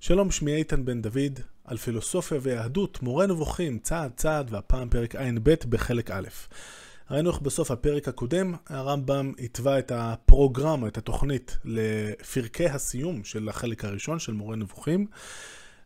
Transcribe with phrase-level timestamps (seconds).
[0.00, 5.54] שלום, שמי איתן בן דוד, על פילוסופיה ויהדות, מורה נבוכים, צעד צעד, והפעם פרק ע"ב
[5.68, 6.28] בחלק א'.
[7.10, 13.84] ראינו איך בסוף הפרק הקודם, הרמב"ם התווה את הפרוגרמה, את התוכנית, לפרקי הסיום של החלק
[13.84, 15.06] הראשון של מורה נבוכים.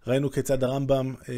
[0.06, 1.34] ראינו כיצד הרמב"ם אה,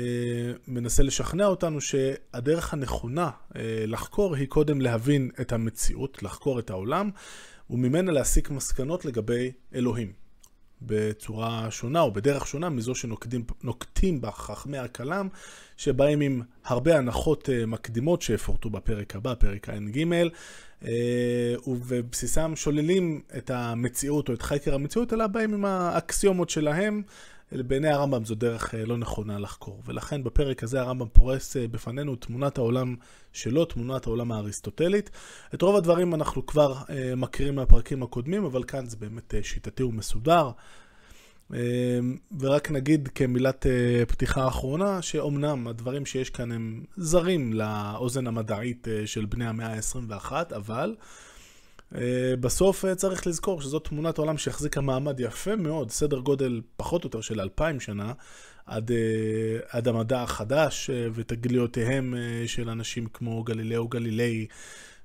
[0.68, 7.11] מנסה לשכנע אותנו שהדרך הנכונה אה, לחקור היא קודם להבין את המציאות, לחקור את העולם,
[7.70, 10.23] וממנה להסיק מסקנות לגבי אלוהים.
[10.87, 15.29] בצורה שונה או בדרך שונה מזו שנוקטים בה חכמי הכלם,
[15.77, 20.05] שבאים עם הרבה הנחות אה, מקדימות שיפורטו בפרק הבא, פרק ע"ג,
[20.85, 27.03] אה, ובבסיסם שוללים את המציאות או את חקר המציאות, אלא באים עם האקסיומות שלהם.
[27.53, 29.82] בעיני הרמב"ם זו דרך אה, לא נכונה לחקור.
[29.86, 32.97] ולכן בפרק הזה הרמב"ם פורס בפנינו תמונת העולם
[33.33, 35.11] שלו, תמונת העולם האריסטוטלית.
[35.55, 36.75] את רוב הדברים אנחנו כבר
[37.16, 40.50] מכירים מהפרקים הקודמים, אבל כאן זה באמת שיטתי ומסודר.
[41.55, 48.88] אמ, ורק נגיד כמילת אה, פתיחה אחרונה, שאומנם הדברים שיש כאן הם זרים לאוזן המדעית
[48.88, 50.94] אה, של בני המאה ה-21, אבל
[51.94, 57.06] אה, בסוף צריך לזכור שזאת תמונת עולם שהחזיקה מעמד יפה מאוד, סדר גודל פחות או
[57.06, 58.12] יותר של אלפיים שנה,
[58.66, 58.91] עד,
[59.69, 62.14] עד המדע החדש ותגליותיהם
[62.47, 64.47] של אנשים כמו גלילאו גלילי.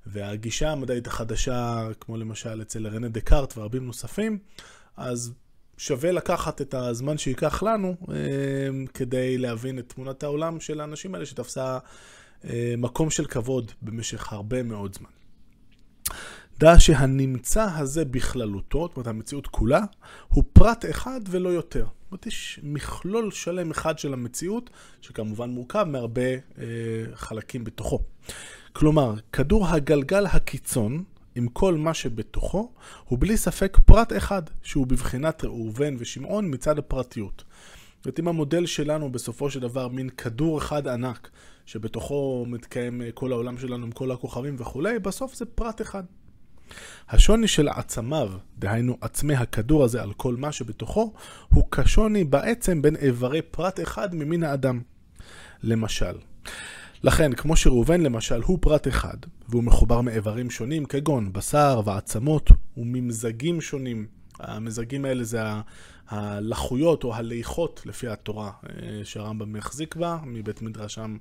[0.06, 4.38] והגישה המדעית החדשה, כמו למשל אצל רנה דקארט ורבים נוספים,
[4.96, 5.32] אז
[5.80, 8.16] שווה לקחת את הזמן שייקח לנו אה,
[8.94, 11.78] כדי להבין את תמונת העולם של האנשים האלה שתפסה
[12.44, 15.10] אה, מקום של כבוד במשך הרבה מאוד זמן.
[16.58, 19.80] דע שהנמצא הזה בכללותו, זאת אומרת המציאות כולה,
[20.28, 21.84] הוא פרט אחד ולא יותר.
[21.84, 26.64] זאת אומרת, יש מכלול שלם אחד של המציאות, שכמובן מורכב מהרבה אה,
[27.14, 27.98] חלקים בתוכו.
[28.72, 32.72] כלומר, כדור הגלגל הקיצון, עם כל מה שבתוכו,
[33.04, 37.44] הוא בלי ספק פרט אחד, שהוא בבחינת ראובן ושמעון מצד הפרטיות.
[37.96, 41.30] זאת אומרת, אם המודל שלנו בסופו של דבר מין כדור אחד ענק,
[41.66, 46.02] שבתוכו מתקיים אה, כל העולם שלנו עם כל הכוכבים וכולי, בסוף זה פרט אחד.
[47.08, 51.12] השוני של עצמיו, דהיינו עצמי הכדור הזה על כל מה שבתוכו,
[51.48, 54.80] הוא כשוני בעצם בין איברי פרט אחד ממין האדם.
[55.62, 56.14] למשל,
[57.02, 59.16] לכן, כמו שראובן למשל הוא פרט אחד,
[59.48, 64.06] והוא מחובר מאיברים שונים כגון בשר ועצמות וממזגים שונים.
[64.40, 65.40] המזגים האלה זה
[66.08, 71.16] הלחויות או הליכות לפי התורה אה, שהרמב"ם מחזיק בה, מבית מדרשם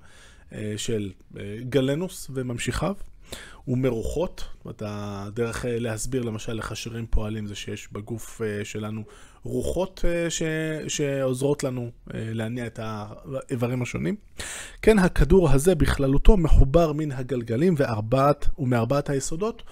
[0.53, 2.95] אה, של אה, גלנוס וממשיכיו.
[3.67, 4.43] ומרוחות,
[4.81, 9.03] הדרך להסביר למשל איך השרירים פועלים זה שיש בגוף שלנו
[9.43, 10.43] רוחות אה, ש...
[10.87, 14.15] שעוזרות לנו אה, להניע את האיברים השונים.
[14.81, 19.63] כן, הכדור הזה בכללותו מחובר מן הגלגלים וארבעת, ומארבעת היסודות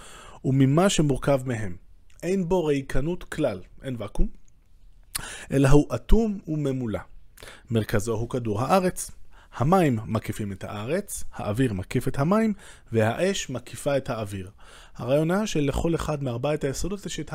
[0.45, 1.75] וממה שמורכב מהם.
[2.24, 4.28] אין בו ריקנות כלל, אין ואקום,
[5.51, 7.00] אלא הוא אטום וממולא.
[7.72, 9.12] מרכזו הוא כדור הארץ.
[9.56, 12.53] המים מקיפים את הארץ, האוויר מקיף את המים,
[12.91, 14.52] והאש מקיפה את האוויר.
[14.96, 17.31] הרעיון היה שלכל אחד מארבעת היסודות יש את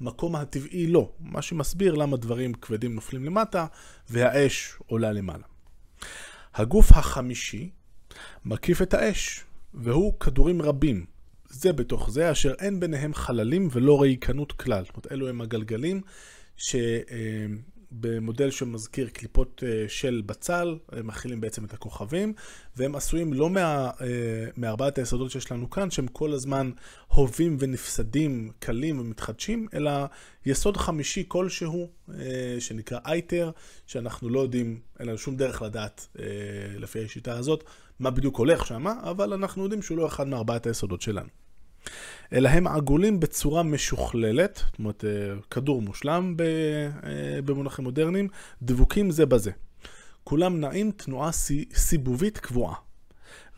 [0.00, 3.66] המקום הטבעי לו, מה שמסביר למה דברים כבדים נופלים למטה
[4.10, 5.44] והאש עולה למעלה.
[6.54, 7.70] הגוף החמישי
[8.44, 11.06] מקיף את האש, והוא כדורים רבים.
[11.48, 14.84] זה בתוך זה, אשר אין ביניהם חללים ולא ריקנות כלל.
[14.84, 16.00] זאת אומרת, אלו הם הגלגלים
[16.56, 16.76] ש...
[18.00, 22.32] במודל שמזכיר קליפות אה, של בצל, הם מכילים בעצם את הכוכבים,
[22.76, 24.06] והם עשויים לא מה, אה,
[24.56, 26.70] מארבעת היסודות שיש לנו כאן, שהם כל הזמן
[27.06, 29.90] הובים ונפסדים, קלים ומתחדשים, אלא
[30.46, 33.50] יסוד חמישי כלשהו, אה, שנקרא אייטר,
[33.86, 36.08] שאנחנו לא יודעים, אין לנו שום דרך לדעת,
[36.78, 37.64] לפי השיטה הזאת,
[37.98, 41.28] מה בדיוק הולך שם, אבל אנחנו יודעים שהוא לא אחד מארבעת היסודות שלנו.
[42.32, 45.10] אלא הם עגולים בצורה משוכללת, זאת אומרת, אה,
[45.50, 48.28] כדור מושלם אה, במונחים מודרניים,
[48.62, 49.50] דבוקים זה בזה.
[50.24, 51.30] כולם נעים תנועה
[51.74, 52.74] סיבובית קבועה.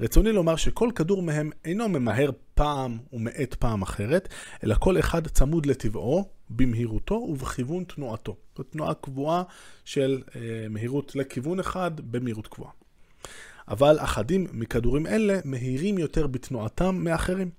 [0.01, 4.29] רצוני לומר שכל כדור מהם אינו ממהר פעם ומאט פעם אחרת,
[4.65, 8.37] אלא כל אחד צמוד לטבעו, במהירותו ובכיוון תנועתו.
[8.57, 9.43] זאת תנועה קבועה
[9.85, 10.41] של אה,
[10.71, 12.71] מהירות לכיוון אחד במהירות קבועה.
[13.69, 17.51] אבל אחדים מכדורים אלה מהירים יותר בתנועתם מאחרים.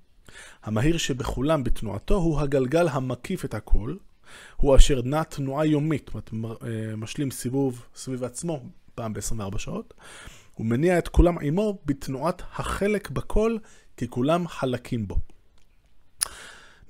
[0.64, 3.96] המהיר שבכולם בתנועתו הוא הגלגל המקיף את הכל,
[4.56, 8.64] הוא אשר נע תנועה יומית, אה, משלים סיבוב סביב עצמו
[8.96, 9.94] פעם ב-24 שעות,
[10.54, 13.58] הוא מניע את כולם עמו בתנועת החלק בכל,
[13.98, 15.18] כי כולם חלקים בו.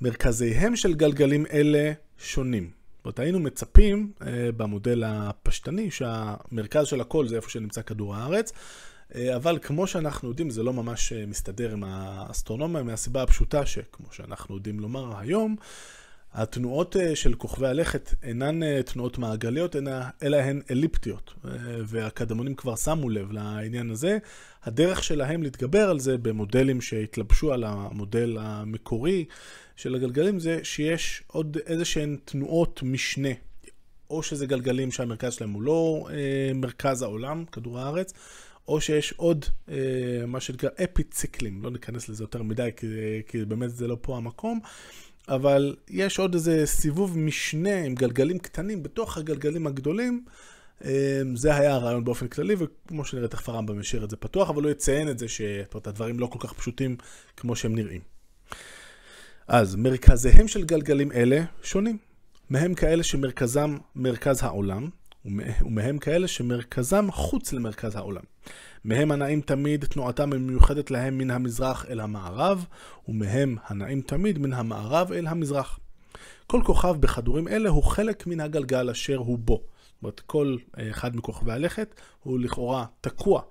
[0.01, 2.63] מרכזיהם של גלגלים אלה שונים.
[2.97, 8.51] זאת אומרת, היינו מצפים אה, במודל הפשטני שהמרכז של הכל זה איפה שנמצא כדור הארץ,
[9.15, 14.55] אבל כמו שאנחנו יודעים, זה לא ממש אה, מסתדר עם האסטרונומיה, מהסיבה הפשוטה שכמו שאנחנו
[14.55, 15.55] יודעים לומר היום,
[16.33, 19.75] התנועות של כוכבי הלכת אינן תנועות מעגליות,
[20.23, 21.33] אלא הן אליפטיות,
[21.85, 24.17] והקדמונים כבר שמו לב לעניין הזה.
[24.63, 29.25] הדרך שלהם להתגבר על זה במודלים שהתלבשו על המודל המקורי
[29.75, 33.29] של הגלגלים זה שיש עוד איזה שהן תנועות משנה.
[34.09, 38.13] או שזה גלגלים שהמרכז שלהם הוא לא אה, מרכז העולם, כדור הארץ,
[38.67, 39.75] או שיש עוד אה,
[40.27, 42.87] מה שנקרא אפיציקלים, לא ניכנס לזה יותר מדי, כי,
[43.27, 44.59] כי באמת זה לא פה המקום,
[45.27, 50.25] אבל יש עוד איזה סיבוב משנה עם גלגלים קטנים בתוך הגלגלים הגדולים.
[50.85, 54.63] אה, זה היה הרעיון באופן כללי, וכמו שנראה, תכף הרמב"ם ישאיר את זה פתוח, אבל
[54.63, 56.95] הוא יציין את זה שהדברים לא כל כך פשוטים
[57.37, 58.01] כמו שהם נראים.
[59.47, 61.97] אז מרכזיהם של גלגלים אלה שונים.
[62.49, 64.89] מהם כאלה שמרכזם מרכז העולם,
[65.61, 68.21] ומהם כאלה שמרכזם חוץ למרכז העולם.
[68.85, 72.65] מהם הנעים תמיד תנועתם המיוחדת להם מן המזרח אל המערב,
[73.07, 75.79] ומהם הנעים תמיד מן המערב אל המזרח.
[76.47, 79.55] כל כוכב בכדורים אלה הוא חלק מן הגלגל אשר הוא בו.
[79.55, 80.57] זאת אומרת, כל
[80.91, 83.41] אחד מכוכבי הלכת הוא לכאורה תקוע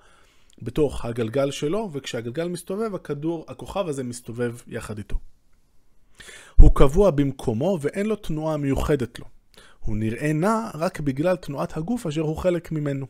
[0.63, 5.17] בתוך הגלגל שלו, וכשהגלגל מסתובב, הכדור, הכוכב הזה מסתובב יחד איתו.
[6.57, 9.36] הוא קבוע במקומו ואין לו תנועה מיוחדת לו.
[9.87, 13.07] הוא נראה נע רק בגלל תנועת הגוף אשר הוא חלק ממנו.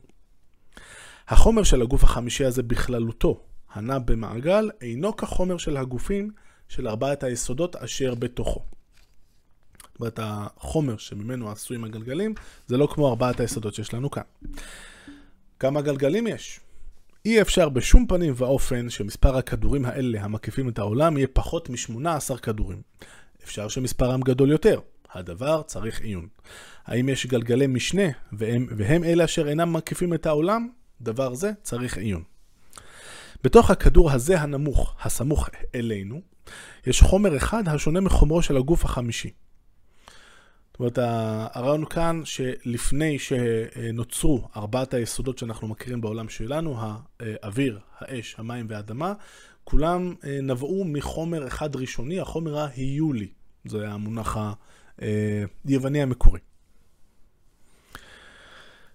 [1.29, 3.41] החומר של הגוף החמישי הזה בכללותו,
[3.73, 6.31] הנע במעגל, אינו כחומר של הגופים
[6.69, 8.61] של ארבעת היסודות אשר בתוכו.
[9.81, 12.35] זאת אומרת, החומר שממנו עשויים הגלגלים,
[12.67, 14.23] זה לא כמו ארבעת היסודות שיש לנו כאן.
[15.59, 16.61] כמה גלגלים יש?
[17.25, 22.83] אי אפשר בשום פנים ואופן שמספר הכדורים האלה המקיפים את העולם יהיה פחות מ-18 כדורים.
[23.45, 24.81] אפשר שמספרם גדול יותר.
[25.17, 26.29] הדבר צריך עיון.
[26.87, 28.03] האם יש גלגלי משנה
[28.33, 30.69] והם, והם אלה אשר אינם מקיפים את העולם?
[31.01, 32.23] דבר זה צריך עיון.
[33.45, 36.21] בתוך הכדור הזה הנמוך, הסמוך אלינו,
[36.87, 39.31] יש חומר אחד השונה מחומרו של הגוף החמישי.
[40.73, 40.99] זאת אומרת,
[41.53, 46.77] הרעיון כאן שלפני שנוצרו ארבעת היסודות שאנחנו מכירים בעולם שלנו,
[47.21, 49.13] האוויר, האש, המים והאדמה,
[49.65, 53.29] כולם נבעו מחומר אחד ראשוני, החומר ההיולי.
[53.65, 54.37] זה המונח
[55.69, 56.41] היווני המקורי.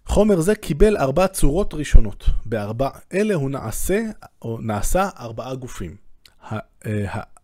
[0.06, 2.30] חומר זה קיבל ארבע צורות ראשונות.
[2.46, 4.02] בארבע אלה הוא נעשה,
[4.42, 5.96] או נעשה ארבעה גופים.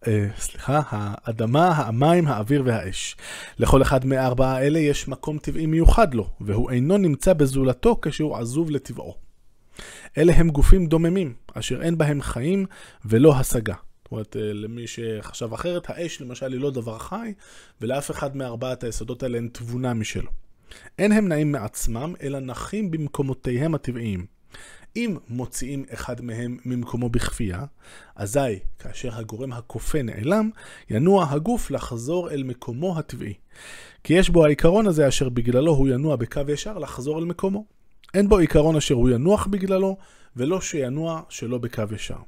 [0.07, 3.15] אה, סליחה, האדמה, המים, האוויר והאש.
[3.59, 8.71] לכל אחד מארבעה האלה יש מקום טבעי מיוחד לו, והוא אינו נמצא בזולתו כשהוא עזוב
[8.71, 9.15] לטבעו.
[10.17, 12.65] אלה הם גופים דוממים, אשר אין בהם חיים
[13.05, 13.75] ולא השגה.
[14.07, 17.33] זאת אומרת, אה, למי שחשב אחרת, האש למשל היא לא דבר חי,
[17.81, 20.31] ולאף אחד מארבעת היסודות האלה אין תבונה משלו.
[20.99, 24.25] אין הם נעים מעצמם, אלא נחים במקומותיהם הטבעיים.
[24.95, 27.65] אם מוציאים אחד מהם ממקומו בכפייה,
[28.15, 30.49] אזי כאשר הגורם הכופה נעלם,
[30.89, 33.33] ינוע הגוף לחזור אל מקומו הטבעי.
[34.03, 37.65] כי יש בו העיקרון הזה אשר בגללו הוא ינוע בקו ישר לחזור אל מקומו.
[38.13, 39.97] אין בו עיקרון אשר הוא ינוח בגללו,
[40.35, 42.19] ולא שינוע שלא בקו ישר.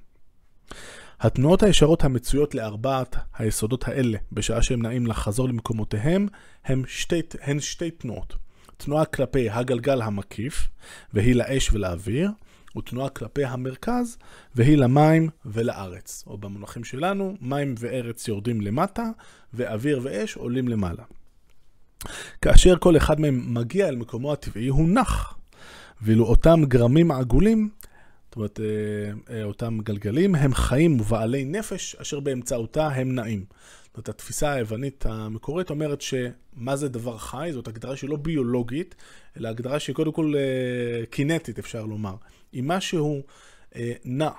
[1.19, 6.27] התנועות הישרות המצויות לארבעת היסודות האלה, בשעה שהם נעים לחזור למקומותיהם,
[6.65, 8.35] הן שתי, הן שתי תנועות.
[8.77, 10.67] תנועה כלפי הגלגל המקיף,
[11.13, 12.31] והיא לאש ולאוויר,
[12.77, 14.17] ותנועה כלפי המרכז,
[14.55, 16.23] והיא למים ולארץ.
[16.27, 19.09] או במונחים שלנו, מים וארץ יורדים למטה,
[19.53, 21.03] ואוויר ואש עולים למעלה.
[22.41, 25.35] כאשר כל אחד מהם מגיע אל מקומו הטבעי, הוא נח.
[26.01, 27.69] ואילו אותם גרמים עגולים,
[28.29, 33.45] זאת אומרת, אה, אה, אותם גלגלים, הם חיים ובעלי נפש, אשר באמצעותה הם נעים.
[33.83, 38.95] זאת אומרת, התפיסה היוונית המקורית אומרת שמה זה דבר חי, זאת הגדרה שהיא לא ביולוגית,
[39.37, 42.15] אלא הגדרה שהיא קודם כל אה, קינטית, אפשר לומר.
[42.53, 43.23] אם משהו
[44.05, 44.29] נע,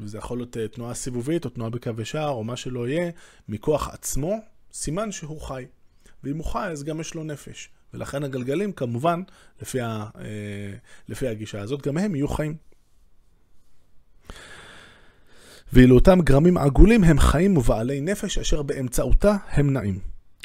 [0.00, 3.10] וזה יכול להיות תנועה סיבובית או תנועה בקו ישר או מה שלא יהיה,
[3.48, 4.36] מכוח עצמו,
[4.72, 5.64] סימן שהוא חי.
[6.24, 7.68] ואם הוא חי, אז גם יש לו נפש.
[7.94, 9.22] ולכן הגלגלים, כמובן,
[9.62, 10.06] לפי, ה,
[11.08, 12.56] לפי הגישה הזאת, גם הם יהיו חיים.
[15.72, 19.98] ואילו אותם גרמים עגולים הם חיים ובעלי נפש אשר באמצעותה הם נעים.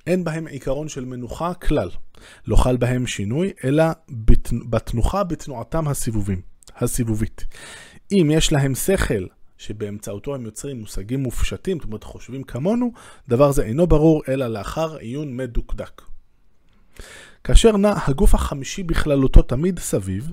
[0.07, 1.89] אין בהם עיקרון של מנוחה כלל.
[2.47, 3.83] לא חל בהם שינוי, אלא
[4.69, 6.41] בתנוחה בתנועתם הסיבובים.
[6.77, 7.45] הסיבובית.
[8.11, 9.25] אם יש להם שכל
[9.57, 12.91] שבאמצעותו הם יוצרים מושגים מופשטים, זאת אומרת חושבים כמונו,
[13.29, 16.01] דבר זה אינו ברור אלא לאחר עיון מדוקדק.
[17.43, 20.31] כאשר נע הגוף החמישי בכללותו תמיד סביב,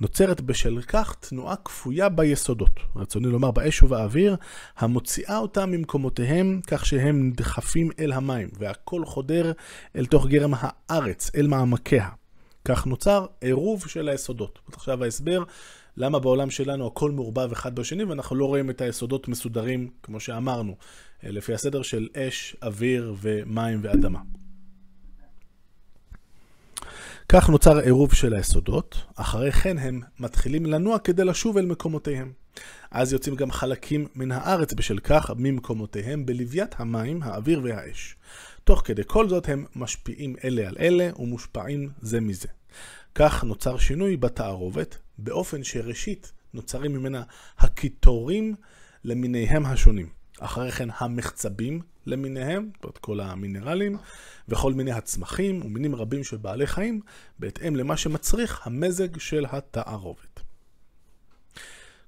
[0.00, 4.36] נוצרת בשל כך תנועה כפויה ביסודות, רצוני לומר באש ובאוויר,
[4.76, 9.52] המוציאה אותם ממקומותיהם כך שהם נדחפים אל המים, והכל חודר
[9.96, 12.08] אל תוך גרם הארץ, אל מעמקיה.
[12.64, 14.58] כך נוצר עירוב של היסודות.
[14.72, 15.42] עכשיו ההסבר
[15.96, 20.76] למה בעולם שלנו הכל מעורבב אחד בשני ואנחנו לא רואים את היסודות מסודרים, כמו שאמרנו,
[21.22, 24.18] לפי הסדר של אש, אוויר ומים ואדמה.
[27.28, 32.32] כך נוצר עירוב של היסודות, אחרי כן הם מתחילים לנוע כדי לשוב אל מקומותיהם.
[32.90, 38.16] אז יוצאים גם חלקים מן הארץ בשל כך ממקומותיהם בלוויית המים, האוויר והאש.
[38.64, 42.48] תוך כדי כל זאת הם משפיעים אלה על אלה ומושפעים זה מזה.
[43.14, 47.22] כך נוצר שינוי בתערובת, באופן שראשית נוצרים ממנה
[47.58, 48.54] הקיטורים
[49.04, 50.08] למיניהם השונים.
[50.40, 53.96] אחרי כן המחצבים למיניהם, זאת כל המינרלים,
[54.48, 57.00] וכל מיני הצמחים ומינים רבים של בעלי חיים,
[57.38, 60.40] בהתאם למה שמצריך המזג של התערובת.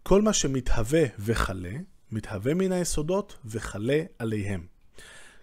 [0.02, 1.72] כל מה שמתהווה וכלה,
[2.12, 4.66] מתהווה מן היסודות וכלה עליהם.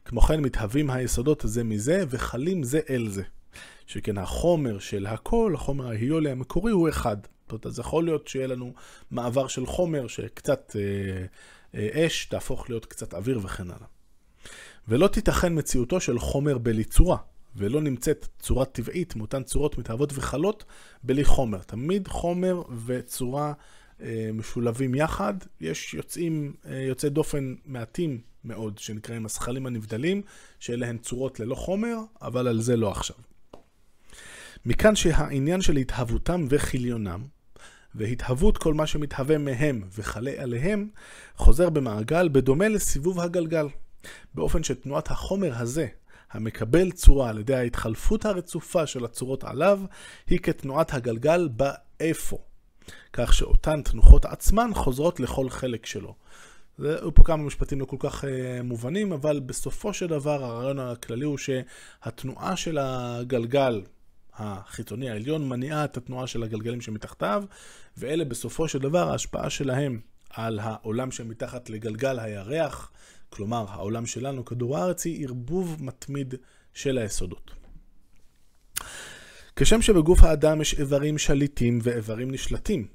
[0.06, 3.24] כמו כן מתהווים היסודות זה מזה וחלים זה אל זה.
[3.88, 7.18] שכן החומר של הכל, החומר ההיולי המקורי הוא אחד.
[7.22, 8.74] זאת אומרת, אז יכול להיות שיהיה לנו
[9.12, 11.25] מעבר של חומר שקצת אה,
[11.75, 13.88] אש תהפוך להיות קצת אוויר וכן הלאה.
[14.88, 17.17] ולא תיתכן מציאותו של חומר בלי צורה,
[17.55, 20.63] ולא נמצאת צורה טבעית מאותן צורות מתהוות וחלות
[21.03, 21.60] בלי חומר.
[21.60, 23.53] תמיד חומר וצורה
[24.01, 25.34] אה, משולבים יחד.
[25.62, 30.22] יש יוצאים, אה, יוצאי דופן מעטים מאוד, שנקראים הזכלים הנבדלים,
[30.60, 33.15] שאלה הן צורות ללא חומר, אבל על זה לא עכשיו.
[34.65, 37.24] מכאן שהעניין של התהוותם וכיליונם,
[37.95, 40.89] והתהוות כל מה שמתהווה מהם וכלה עליהם,
[41.35, 43.67] חוזר במעגל בדומה לסיבוב הגלגל,
[44.33, 45.87] באופן שתנועת החומר הזה,
[46.31, 49.81] המקבל צורה על ידי ההתחלפות הרצופה של הצורות עליו,
[50.27, 52.37] היא כתנועת הגלגל באיפה.
[53.13, 56.15] כך שאותן תנוחות עצמן חוזרות לכל חלק שלו.
[56.79, 58.27] היו פה כמה משפטים לא כל כך uh,
[58.63, 63.81] מובנים, אבל בסופו של דבר הרעיון הכללי הוא שהתנועה של הגלגל
[64.38, 67.44] החיצוני העליון מניעה את התנועה של הגלגלים שמתחתיו,
[67.98, 70.00] ואלה בסופו של דבר ההשפעה שלהם
[70.30, 72.92] על העולם שמתחת לגלגל הירח,
[73.30, 76.36] כלומר העולם שלנו, כדור הארץ, היא ערבוב מתמיד
[76.74, 77.51] של היסודות.
[79.56, 82.88] כשם שבגוף האדם יש איברים שליטים ואיברים נשלטים,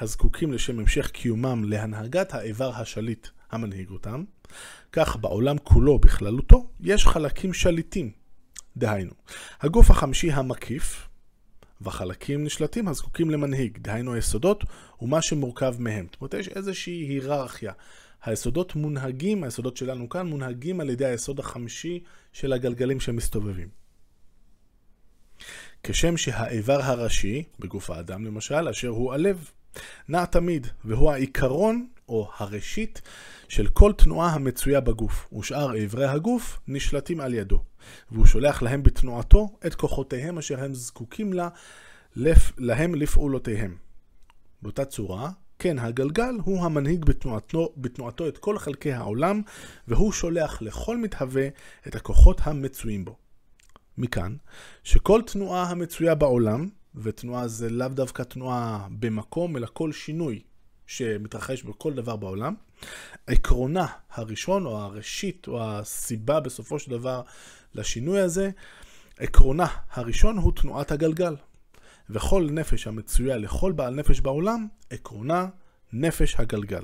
[0.00, 4.24] הזקוקים לשם המשך קיומם להנהגת האיבר השליט המנהיג אותם,
[4.92, 8.10] כך בעולם כולו בכללותו יש חלקים שליטים.
[8.76, 9.12] דהיינו,
[9.60, 11.08] הגוף החמישי המקיף
[11.80, 14.64] וחלקים נשלטים הזקוקים למנהיג, דהיינו היסודות
[15.02, 16.06] ומה שמורכב מהם.
[16.12, 17.72] זאת אומרת, יש איזושהי היררכיה.
[18.22, 22.00] היסודות מונהגים, היסודות שלנו כאן, מונהגים על ידי היסוד החמישי
[22.32, 23.68] של הגלגלים שמסתובבים.
[25.82, 29.50] כשם שהאיבר הראשי, בגוף האדם למשל, אשר הוא הלב,
[30.08, 33.02] נע תמיד, והוא העיקרון או הראשית
[33.48, 37.62] של כל תנועה המצויה בגוף, ושאר איברי הגוף נשלטים על ידו,
[38.10, 41.48] והוא שולח להם בתנועתו את כוחותיהם אשר הם זקוקים לה,
[42.16, 43.76] לפ, להם לפעולותיהם.
[44.62, 49.42] באותה צורה, כן, הגלגל הוא המנהיג בתנועתו, בתנועתו את כל חלקי העולם,
[49.88, 51.48] והוא שולח לכל מתהווה
[51.86, 53.16] את הכוחות המצויים בו.
[53.98, 54.36] מכאן,
[54.84, 60.42] שכל תנועה המצויה בעולם, ותנועה זה לאו דווקא תנועה במקום, אלא כל שינוי
[60.86, 62.54] שמתרחש בכל דבר בעולם.
[63.26, 67.22] עקרונה הראשון, או הראשית, או הסיבה בסופו של דבר
[67.74, 68.50] לשינוי הזה,
[69.18, 71.36] עקרונה הראשון הוא תנועת הגלגל.
[72.10, 75.46] וכל נפש המצויה לכל בעל נפש בעולם, עקרונה
[75.92, 76.82] נפש הגלגל.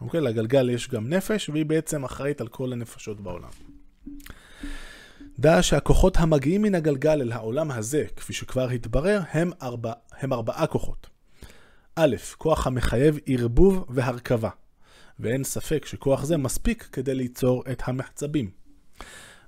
[0.00, 0.20] אוקיי?
[0.20, 3.50] לגלגל יש גם נפש, והיא בעצם אחראית על כל הנפשות בעולם.
[5.38, 10.66] דע שהכוחות המגיעים מן הגלגל אל העולם הזה, כפי שכבר התברר, הם, ארבע, הם ארבעה
[10.66, 11.11] כוחות.
[11.96, 14.50] א', כוח המחייב ערבוב והרכבה,
[15.20, 18.50] ואין ספק שכוח זה מספיק כדי ליצור את המחצבים.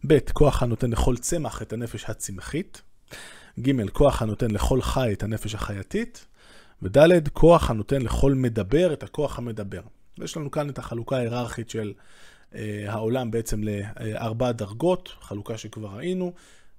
[0.06, 2.82] ב', כוח הנותן לכל צמח את הנפש הצמחית.
[3.60, 6.26] ג', כוח הנותן לכל חי את הנפש החייתית.
[6.82, 9.82] וד', כוח הנותן לכל מדבר את הכוח המדבר.
[10.18, 11.92] ויש לנו כאן את החלוקה ההיררכית של
[12.54, 16.32] אה, העולם בעצם לארבע דרגות, חלוקה שכבר ראינו.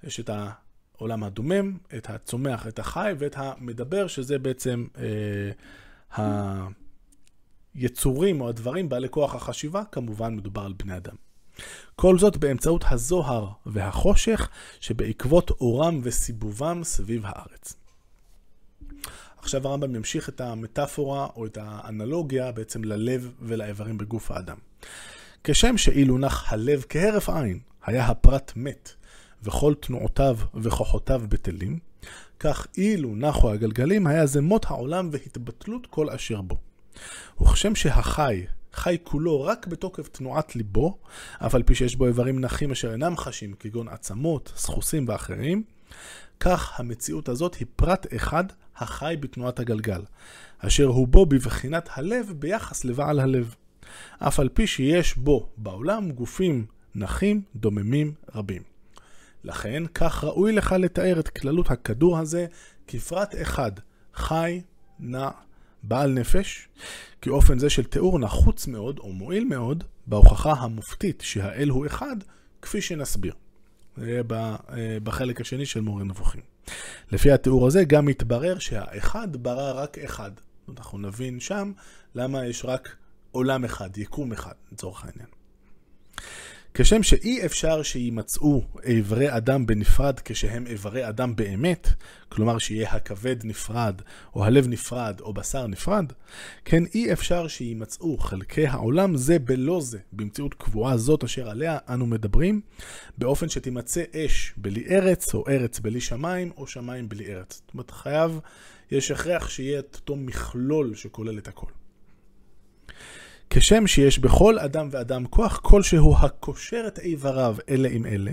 [0.03, 0.29] יש את
[0.97, 4.85] העולם הדומם, את הצומח, את החי ואת המדבר, שזה בעצם
[6.17, 6.67] אה,
[7.75, 11.15] היצורים או הדברים בעלי כוח החשיבה, כמובן מדובר על בני אדם.
[11.95, 14.49] כל זאת באמצעות הזוהר והחושך
[14.79, 17.73] שבעקבות אורם וסיבובם סביב הארץ.
[19.37, 24.57] עכשיו הרמב"ם ימשיך את המטאפורה או את האנלוגיה בעצם ללב ולאיברים בגוף האדם.
[25.43, 28.93] כשם שאילו נח הלב כהרף עין, היה הפרט מת,
[29.45, 31.79] וכל תנועותיו וכוחותיו בטלים,
[32.39, 36.57] כך אילו נחו הגלגלים, היה זה מות העולם והתבטלות כל אשר בו.
[37.41, 40.97] וכשם שהחי חי כולו רק בתוקף תנועת ליבו,
[41.39, 45.63] אף על פי שיש בו איברים נחים אשר אינם חשים, כגון עצמות, סחוסים ואחרים,
[46.39, 48.43] כך המציאות הזאת היא פרט אחד
[48.77, 50.01] החי בתנועת הגלגל,
[50.59, 53.55] אשר הוא בו בבחינת הלב ביחס לבעל הלב.
[54.19, 58.74] אף על פי שיש בו בעולם גופים נחים דוממים רבים.
[59.45, 62.45] לכן, כך ראוי לך לתאר את כללות הכדור הזה
[62.87, 63.71] כפרט אחד,
[64.13, 64.61] חי,
[64.99, 65.29] נע,
[65.83, 66.67] בעל נפש,
[67.21, 72.15] כי אופן זה של תיאור נחוץ מאוד, או מועיל מאוד, בהוכחה המופתית שהאל הוא אחד,
[72.61, 73.33] כפי שנסביר.
[73.97, 76.41] זה אה, בחלק השני של מורה נבוכים.
[77.11, 80.31] לפי התיאור הזה גם מתברר שהאחד ברא רק אחד.
[80.69, 81.71] אנחנו נבין שם
[82.15, 82.95] למה יש רק
[83.31, 85.27] עולם אחד, יקום אחד, לצורך העניין.
[86.77, 91.87] כשם שאי אפשר שיימצאו איברי אדם בנפרד כשהם איברי אדם באמת,
[92.29, 94.01] כלומר שיהיה הכבד נפרד,
[94.35, 96.05] או הלב נפרד, או בשר נפרד,
[96.65, 102.05] כן אי אפשר שיימצאו חלקי העולם זה בלא זה, במציאות קבועה זאת אשר עליה אנו
[102.05, 102.61] מדברים,
[103.17, 107.53] באופן שתימצא אש בלי ארץ, או ארץ בלי שמיים, או שמיים בלי ארץ.
[107.53, 108.39] זאת אומרת, חייב,
[108.91, 111.84] יש הכרח שיהיה את אותו מכלול שכולל את הכל.
[113.49, 118.31] כשם שיש בכל אדם ואדם כוח כלשהו הקושר את איבריו אלה עם אלה,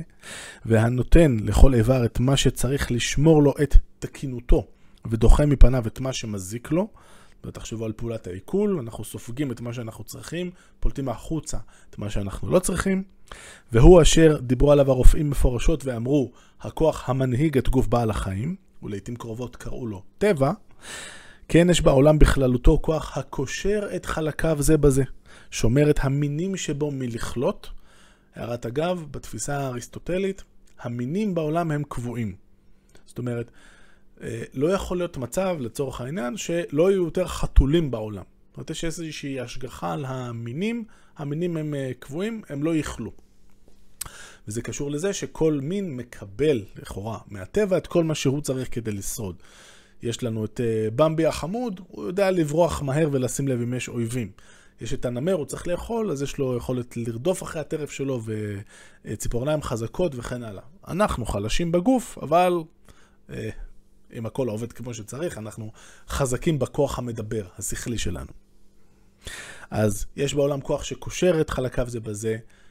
[0.64, 4.66] והנותן לכל איבר את מה שצריך לשמור לו את תקינותו,
[5.10, 6.88] ודוחה מפניו את מה שמזיק לו,
[7.44, 10.50] ותחשבו על פעולת העיכול, אנחנו סופגים את מה שאנחנו צריכים,
[10.80, 11.58] פולטים החוצה
[11.90, 13.02] את מה שאנחנו לא צריכים,
[13.72, 19.56] והוא אשר דיברו עליו הרופאים מפורשות ואמרו, הכוח המנהיג את גוף בעל החיים, ולעיתים קרובות
[19.56, 20.52] קראו לו טבע,
[21.52, 25.02] כן יש בעולם בכללותו כוח הקושר את חלקיו זה בזה,
[25.50, 27.70] שומר את המינים שבו מלכלות.
[28.34, 30.42] הערת אגב, בתפיסה האריסטוטלית,
[30.80, 32.34] המינים בעולם הם קבועים.
[33.06, 33.50] זאת אומרת,
[34.22, 38.24] אה, לא יכול להיות מצב, לצורך העניין, שלא יהיו יותר חתולים בעולם.
[38.48, 40.84] זאת אומרת, יש איזושהי השגחה על המינים,
[41.16, 43.12] המינים הם אה, קבועים, הם לא יכלו.
[44.48, 49.36] וזה קשור לזה שכל מין מקבל, לכאורה, מהטבע את כל מה שהוא צריך כדי לשרוד.
[50.02, 54.30] יש לנו את אה, במבי החמוד, הוא יודע לברוח מהר ולשים לב אם יש אויבים.
[54.80, 58.20] יש את הנמר, הוא צריך לאכול, אז יש לו יכולת לרדוף אחרי הטרף שלו
[59.04, 60.62] וציפורניים חזקות וכן הלאה.
[60.88, 62.52] אנחנו חלשים בגוף, אבל
[63.30, 63.50] אה,
[64.12, 65.72] אם הכל עובד כמו שצריך, אנחנו
[66.08, 68.30] חזקים בכוח המדבר, השכלי שלנו.
[69.70, 72.61] אז יש בעולם כוח שקושר את חלקיו זה בזה, אה,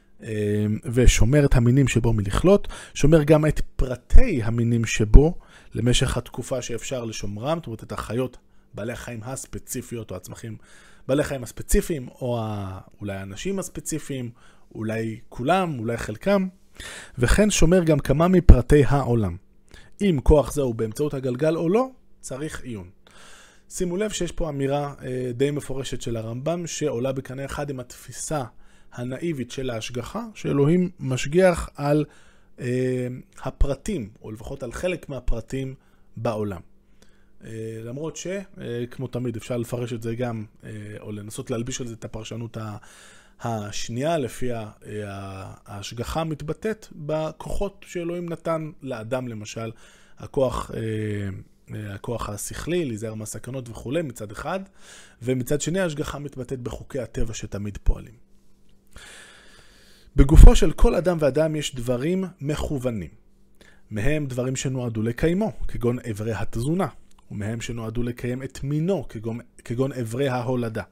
[0.84, 5.34] ושומר את המינים שבו מלכלות, שומר גם את פרטי המינים שבו,
[5.74, 8.38] למשך התקופה שאפשר לשומרם, זאת אומרת את החיות,
[8.74, 10.56] בעלי החיים הספציפיות או הצמחים,
[11.08, 12.38] בעלי החיים הספציפיים, או.
[13.00, 14.30] אולי האנשים הספציפיים,
[14.74, 16.48] אולי כולם, אולי חלקם,
[17.18, 19.36] וכן שומר גם כמה מפרטי העולם.
[20.00, 21.88] אם כוח זה הוא באמצעות הגלגל או לא,
[22.20, 22.90] צריך עיון.
[23.68, 28.44] שימו לב שיש פה אמירה אה, די מפורשת של הרמב"ם, שעולה בקנה אחד עם התפיסה
[28.92, 32.04] הנאיבית של ההשגחה, שאלוהים משגיח על
[32.60, 33.06] אה,
[33.42, 35.74] הפרטים, או לפחות על חלק מהפרטים
[36.16, 36.60] בעולם.
[37.44, 40.44] אה, למרות שכמו אה, תמיד אפשר לפרש את זה גם,
[41.00, 42.56] או לנסות להלביש על זה את הפרשנות
[43.40, 44.70] השנייה, לפיה
[45.66, 49.70] ההשגחה מתבטאת בכוחות שאלוהים נתן לאדם, למשל,
[50.18, 50.70] הכוח,
[51.74, 54.60] הכוח השכלי, להיזהר מהסכנות וכולי, מצד אחד,
[55.22, 58.31] ומצד שני ההשגחה מתבטאת בחוקי הטבע שתמיד פועלים.
[60.16, 63.10] בגופו של כל אדם ואדם יש דברים מכוונים.
[63.90, 66.86] מהם דברים שנועדו לקיימו, כגון אברי התזונה,
[67.30, 70.82] ומהם שנועדו לקיים את מינו, כגון, כגון אברי ההולדה,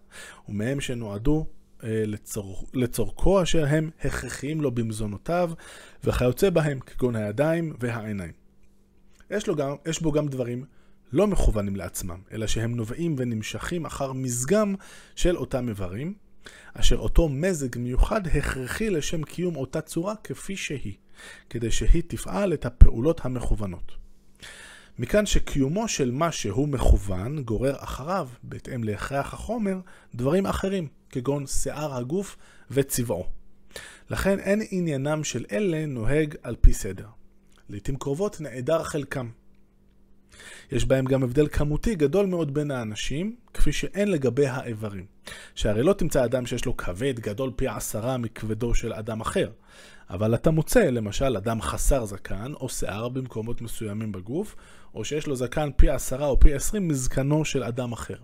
[0.49, 1.47] ומהם שנועדו
[1.85, 5.51] אה, לצור, לצורכו אשר הם הכרחיים לו במזונותיו,
[6.05, 8.33] וכיוצא בהם, כגון הידיים והעיניים.
[9.31, 10.65] יש, גם, יש בו גם דברים
[11.13, 14.75] לא מכוונים לעצמם, אלא שהם נובעים ונמשכים אחר מזגם
[15.17, 16.15] של אותם איברים,
[16.75, 20.95] אשר אותו מזג מיוחד הכרחי לשם קיום אותה צורה כפי שהיא,
[21.51, 23.93] כדי שהיא תפעל את הפעולות המכוונות.
[24.99, 29.79] מכאן שקיומו של מה שהוא מכוון גורר אחריו, בהתאם להכרח החומר,
[30.15, 32.37] דברים אחרים, כגון שיער הגוף
[32.71, 33.27] וצבעו.
[34.11, 37.07] לכן אין עניינם של אלה נוהג על פי סדר.
[37.69, 39.29] לעתים קרובות נעדר חלקם.
[40.73, 45.07] יש בהם גם הבדל כמותי גדול מאוד בין האנשים, כפי שאין לגבי האיברים.
[45.55, 49.51] שהרי לא תמצא אדם שיש לו כבד גדול פי עשרה מכבדו של אדם אחר,
[50.11, 54.57] אבל אתה מוצא למשל אדם חסר זקן או שיער במקומות מסוימים בגוף,
[54.95, 58.17] או שיש לו זקן פי עשרה או פי עשרים מזקנו של אדם אחר.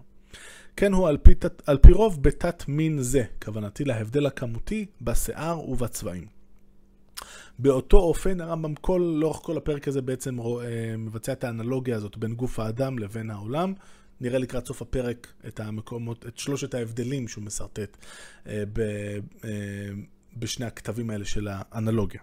[0.76, 1.34] כן הוא על פי,
[1.66, 6.35] על פי רוב בתת מין זה, כוונתי להבדל הכמותי בשיער ובצבעים.
[7.58, 12.34] באותו אופן הרמב"ם כל, לאורך כל הפרק הזה בעצם אה, מבצע את האנלוגיה הזאת בין
[12.34, 13.72] גוף האדם לבין העולם.
[14.20, 17.96] נראה לקראת סוף הפרק את המקומות, את שלושת ההבדלים שהוא משרטט
[18.46, 18.80] אה, ב,
[19.44, 19.50] אה,
[20.36, 22.20] בשני הכתבים האלה של האנלוגיה.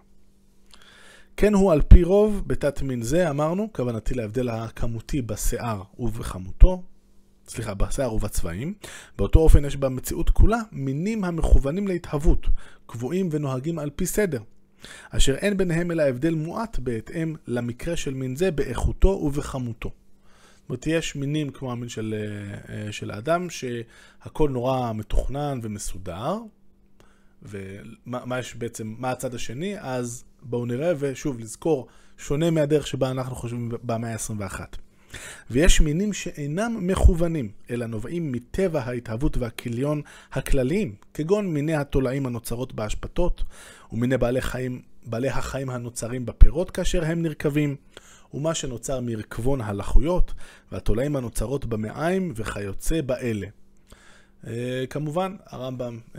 [1.36, 6.82] כן הוא על פי רוב בתת מין זה, אמרנו, כוונתי להבדל הכמותי בשיער ובכמותו,
[7.48, 8.74] סליחה, בשיער ובצבעים.
[9.18, 12.46] באותו אופן יש במציאות כולה מינים המכוונים להתהוות,
[12.86, 14.40] קבועים ונוהגים על פי סדר.
[15.10, 19.90] אשר אין ביניהם אלא הבדל מועט בהתאם למקרה של מין זה באיכותו ובכמותו.
[20.60, 22.14] זאת אומרת, יש מינים כמו המין של,
[22.68, 26.38] אה, של האדם, שהכל נורא מתוכנן ומסודר,
[27.42, 31.86] ומה יש בעצם, מה הצד השני, אז בואו נראה, ושוב, לזכור,
[32.18, 34.60] שונה מהדרך שבה אנחנו חושבים במאה ה-21.
[35.50, 43.44] ויש מינים שאינם מכוונים, אלא נובעים מטבע ההתהוות והכיליון הכלליים, כגון מיני התולעים הנוצרות באשפתות,
[43.92, 47.76] ומיני בעלי, חיים, בעלי החיים הנוצרים בפירות כאשר הם נרקבים,
[48.34, 50.34] ומה שנוצר מרקבון הלחויות,
[50.72, 53.46] והתולעים הנוצרות במעיים וכיוצא באלה.
[54.44, 54.46] Uh,
[54.90, 56.18] כמובן, הרמב"ם uh,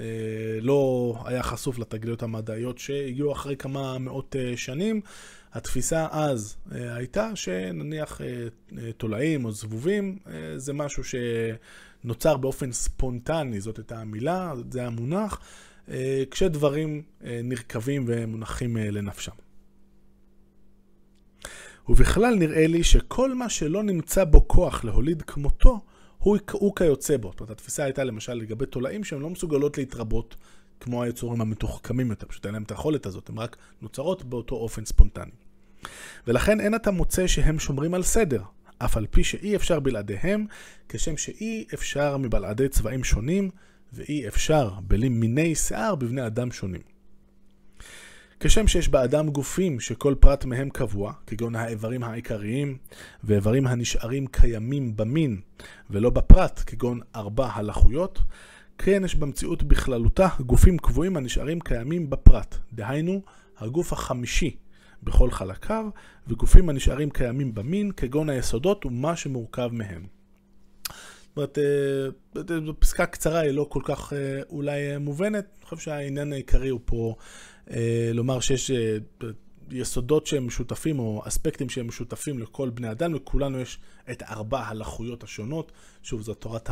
[0.62, 5.02] לא היה חשוף לתגליות המדעיות שהגיעו אחרי כמה מאות uh, שנים.
[5.54, 8.22] התפיסה אז הייתה שנניח
[8.98, 10.18] תולעים או זבובים
[10.58, 11.04] זה משהו
[12.04, 15.40] שנוצר באופן ספונטני, זאת הייתה המילה, זה המונח,
[16.32, 19.32] כשדברים נרקבים ומונחים לנפשם.
[21.90, 25.82] ובכלל נראה לי שכל מה שלא נמצא בו כוח להוליד כמותו,
[26.26, 27.32] הוא, הוא כיוצא בו.
[27.32, 30.36] זאת אומרת, התפיסה הייתה למשל לגבי תולעים שהן לא מסוגלות להתרבות
[30.80, 34.86] כמו היצורים המתוחכמים יותר, פשוט אין להם את היכולת הזאת, הן רק נוצרות באותו אופן
[34.86, 35.32] ספונטני.
[36.28, 38.42] ולכן אין אתה מוצא שהם שומרים על סדר,
[38.78, 40.46] אף על פי שאי אפשר בלעדיהם,
[40.90, 43.50] כשם שאי אפשר מבלעדי צבעים שונים,
[43.94, 46.95] ואי אפשר בלי מיני שיער בבני אדם שונים.
[48.40, 52.78] כשם שיש באדם גופים שכל פרט מהם קבוע, כגון האיברים העיקריים,
[53.24, 55.42] ואיברים הנשארים קיימים במין
[55.90, 58.22] ולא בפרט, כגון ארבע הלחויות,
[58.78, 63.22] כן יש במציאות בכללותה גופים קבועים הנשארים קיימים בפרט, דהיינו
[63.58, 64.56] הגוף החמישי
[65.04, 65.86] בכל חלקיו,
[66.28, 70.06] וגופים הנשארים קיימים במין, כגון היסודות ומה שמורכב מהם.
[71.36, 71.58] זאת אומרת,
[72.68, 76.80] אה, פסקה קצרה היא לא כל כך אה, אולי מובנת, אני חושב שהעניין העיקרי הוא
[76.86, 77.16] פה
[77.72, 78.98] אה, לומר שיש אה,
[79.72, 83.80] יסודות שהם משותפים, או אספקטים שהם משותפים לכל בני אדם, לכולנו יש
[84.12, 85.72] את ארבע הלחויות השונות.
[86.04, 86.70] שוב, זו תורת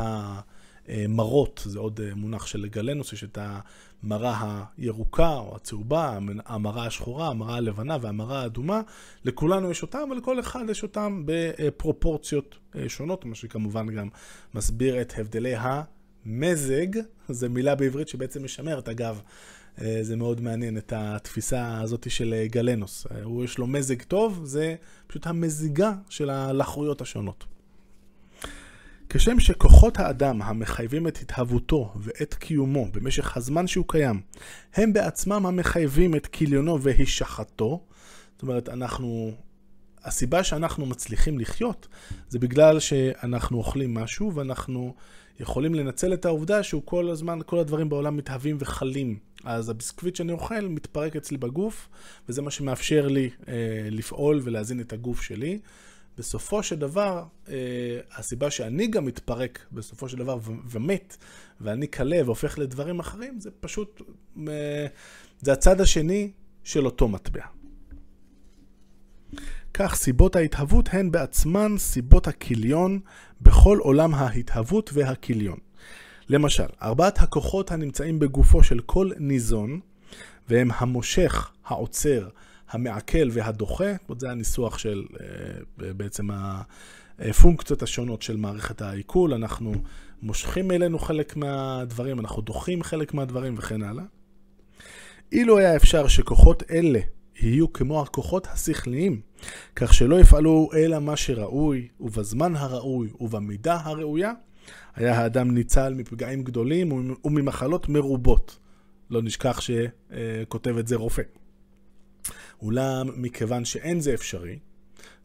[0.87, 7.27] המרות, זה עוד אה, מונח של גלנוס, יש את המרה הירוקה או הצהובה, המרה השחורה,
[7.27, 8.81] המרה הלבנה והמרה האדומה.
[9.25, 14.09] לכולנו יש אותם, ולכל אחד יש אותם בפרופורציות שונות, מה שכמובן גם
[14.53, 16.87] מסביר את הבדלי המזג,
[17.29, 19.21] זו מילה בעברית שבעצם משמרת, אגב.
[19.81, 23.07] אה, זה מאוד מעניין, את התפיסה הזאת של אה, גלנוס.
[23.11, 24.75] אה, הוא יש לו מזג טוב, זה
[25.07, 27.43] פשוט המזיגה של הלחרויות השונות.
[29.13, 34.21] כשם שכוחות האדם המחייבים את התהוותו ואת קיומו במשך הזמן שהוא קיים,
[34.73, 37.83] הם בעצמם המחייבים את כיליונו והישחתו,
[38.33, 39.31] זאת אומרת, אנחנו...
[40.03, 41.87] הסיבה שאנחנו מצליחים לחיות
[42.29, 44.93] זה בגלל שאנחנו אוכלים משהו ואנחנו
[45.39, 49.17] יכולים לנצל את העובדה שהוא כל הזמן, כל הדברים בעולם מתהווים וחלים.
[49.43, 51.89] אז הביסקוויט שאני אוכל מתפרק אצלי בגוף,
[52.29, 53.53] וזה מה שמאפשר לי אה,
[53.91, 55.59] לפעול ולהזין את הגוף שלי.
[56.17, 57.55] בסופו של דבר, אה,
[58.15, 61.17] הסיבה שאני גם מתפרק בסופו של דבר ומת,
[61.61, 64.01] ואני קלה והופך לדברים אחרים, זה פשוט,
[64.47, 64.87] אה,
[65.41, 66.31] זה הצד השני
[66.63, 67.45] של אותו מטבע.
[69.73, 72.99] כך סיבות ההתהוות הן בעצמן סיבות הכיליון
[73.41, 75.57] בכל עולם ההתהוות והכיליון.
[76.29, 79.79] למשל, ארבעת הכוחות הנמצאים בגופו של כל ניזון,
[80.49, 82.29] והם המושך, העוצר,
[82.73, 86.27] המעכל והדוחה, זה הניסוח של אה, בעצם
[87.19, 89.73] הפונקציות השונות של מערכת העיכול, אנחנו
[90.21, 94.03] מושכים אלינו חלק מהדברים, אנחנו דוחים חלק מהדברים וכן הלאה.
[95.31, 96.99] אילו היה אפשר שכוחות אלה
[97.39, 99.21] יהיו כמו הכוחות השכליים,
[99.75, 104.31] כך שלא יפעלו אלא מה שראוי, ובזמן הראוי, ובמידה הראויה,
[104.95, 106.91] היה האדם ניצל מפגעים גדולים
[107.25, 108.59] וממחלות מרובות.
[109.09, 111.21] לא נשכח שכותב את זה רופא.
[112.63, 114.59] אולם מכיוון שאין זה אפשרי,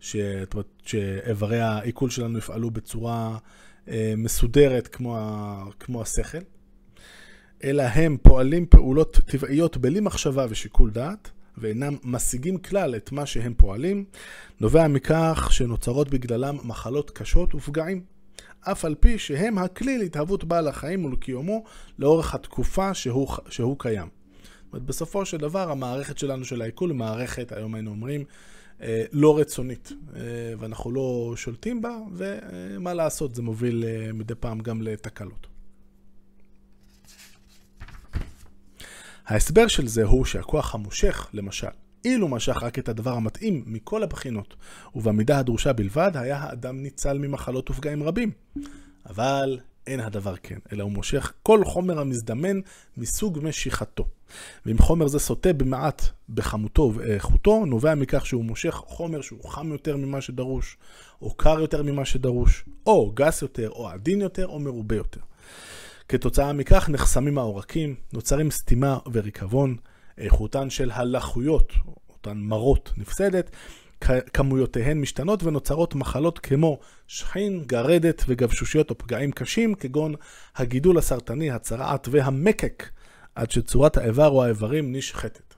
[0.00, 3.38] שאיברי העיכול שלנו יפעלו בצורה
[3.88, 5.18] אה, מסודרת כמו,
[5.80, 6.38] כמו השכל,
[7.64, 13.54] אלא הם פועלים פעולות טבעיות בלי מחשבה ושיקול דעת, ואינם משיגים כלל את מה שהם
[13.56, 14.04] פועלים,
[14.60, 18.02] נובע מכך שנוצרות בגללם מחלות קשות ופגעים.
[18.60, 21.64] אף על פי שהם הכלי להתהוות בעל החיים ולקיומו
[21.98, 24.17] לאורך התקופה שהוא, שהוא קיים.
[24.72, 28.24] אומרת, בסופו של דבר המערכת שלנו של העיכול היא מערכת, היום היינו אומרים,
[28.82, 30.20] אה, לא רצונית, אה,
[30.58, 35.46] ואנחנו לא שולטים בה, ומה לעשות, זה מוביל אה, מדי פעם גם לתקלות.
[39.26, 41.68] ההסבר של זה הוא שהכוח המושך, למשל,
[42.04, 44.56] אילו משך רק את הדבר המתאים מכל הבחינות,
[44.94, 48.30] ובמידה הדרושה בלבד, היה האדם ניצל ממחלות ופגעים רבים.
[49.06, 52.60] אבל אין הדבר כן, אלא הוא מושך כל חומר המזדמן
[52.96, 54.04] מסוג משיכתו.
[54.66, 59.96] ואם חומר זה סוטה במעט בכמותו ובאיכותו, נובע מכך שהוא מושך חומר שהוא חם יותר
[59.96, 60.76] ממה שדרוש,
[61.22, 65.20] או קר יותר ממה שדרוש, או גס יותר, או עדין יותר, או מרובה יותר.
[66.08, 69.76] כתוצאה מכך נחסמים העורקים, נוצרים סתימה וריקבון,
[70.18, 71.72] איכותן של הלחויות,
[72.08, 73.50] אותן מרות נפסדת,
[74.32, 80.14] כמויותיהן משתנות ונוצרות מחלות כמו שחין, גרדת וגבשושיות או פגעים קשים, כגון
[80.56, 82.90] הגידול הסרטני, הצרעת והמקק,
[83.34, 85.54] עד שצורת האיבר או האיברים נשחטת.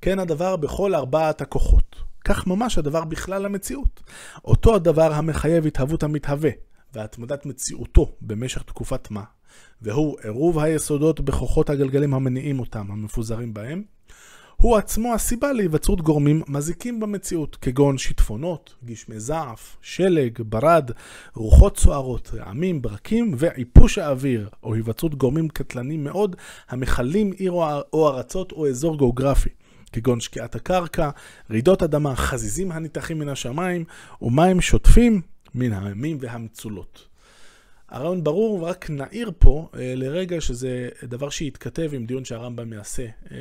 [0.00, 1.96] כן הדבר בכל ארבעת הכוחות.
[2.24, 4.02] כך ממש הדבר בכלל המציאות.
[4.44, 6.50] אותו הדבר המחייב התהוות המתהווה
[6.92, 9.22] והתמדת מציאותו במשך תקופת מה,
[9.82, 13.82] והוא עירוב היסודות בכוחות הגלגלים המניעים אותם, המפוזרים בהם,
[14.56, 20.90] הוא עצמו הסיבה להיווצרות גורמים מזיקים במציאות, כגון שיטפונות, גשמי זעף, שלג, ברד,
[21.34, 26.36] רוחות סוערות, רעמים, ברקים ועיפוש האוויר, או היווצרות גורמים קטלניים מאוד
[26.68, 27.52] המכלים עיר
[27.92, 29.50] או ארצות או אזור גיאוגרפי.
[29.92, 31.10] כגון שקיעת הקרקע,
[31.50, 33.84] רעידות אדמה, חזיזים הניתחים מן השמיים,
[34.22, 35.20] ומים שוטפים
[35.54, 37.15] מן הימים והמצולות.
[37.88, 43.36] הרעיון ברור, ורק נעיר פה אה, לרגע שזה דבר שיתכתב עם דיון שהרמב"ם יעשה אה,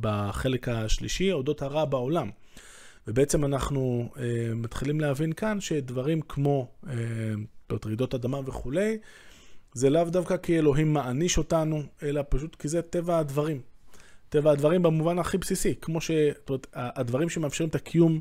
[0.00, 2.30] בחלק השלישי, אודות הרע בעולם.
[3.08, 6.68] ובעצם אנחנו אה, מתחילים להבין כאן שדברים כמו
[7.84, 8.98] רעידות אדמה וכולי,
[9.72, 13.60] זה לאו דווקא כי אלוהים מעניש אותנו, אלא פשוט כי זה טבע הדברים.
[14.28, 18.20] טבע הדברים במובן הכי בסיסי, כמו שהדברים שמאפשרים את הקיום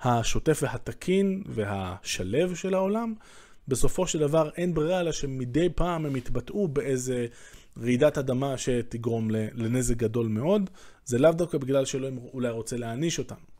[0.00, 3.14] השוטף והתקין והשלב של העולם,
[3.68, 7.26] בסופו של דבר אין ברירה אלא שמדי פעם הם יתבטאו באיזה
[7.82, 10.70] רעידת אדמה שתגרום לנזק גדול מאוד.
[11.04, 13.54] זה לאו דווקא בגלל שאלוהים אולי רוצה להעניש אותנו.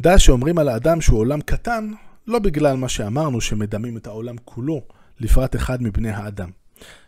[0.00, 1.92] דע שאומרים על האדם שהוא עולם קטן,
[2.26, 4.82] לא בגלל מה שאמרנו שמדמים את העולם כולו
[5.20, 6.50] לפרט אחד מבני האדם.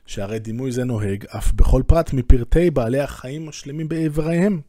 [0.07, 4.61] שהרי דימוי זה נוהג אף בכל פרט מפרטי בעלי החיים השלמים באיבריהם.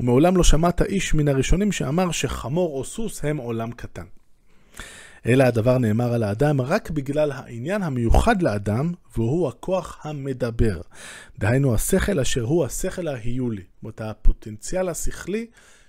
[0.00, 4.04] ומעולם לא שמעת איש מן הראשונים שאמר שחמור או סוס הם עולם קטן.
[5.26, 10.80] אלא הדבר נאמר על האדם רק בגלל העניין המיוחד לאדם, והוא הכוח המדבר.
[11.38, 13.62] דהיינו השכל אשר הוא השכל ההיולי.
[13.62, 15.46] זאת אומרת, הפוטנציאל השכלי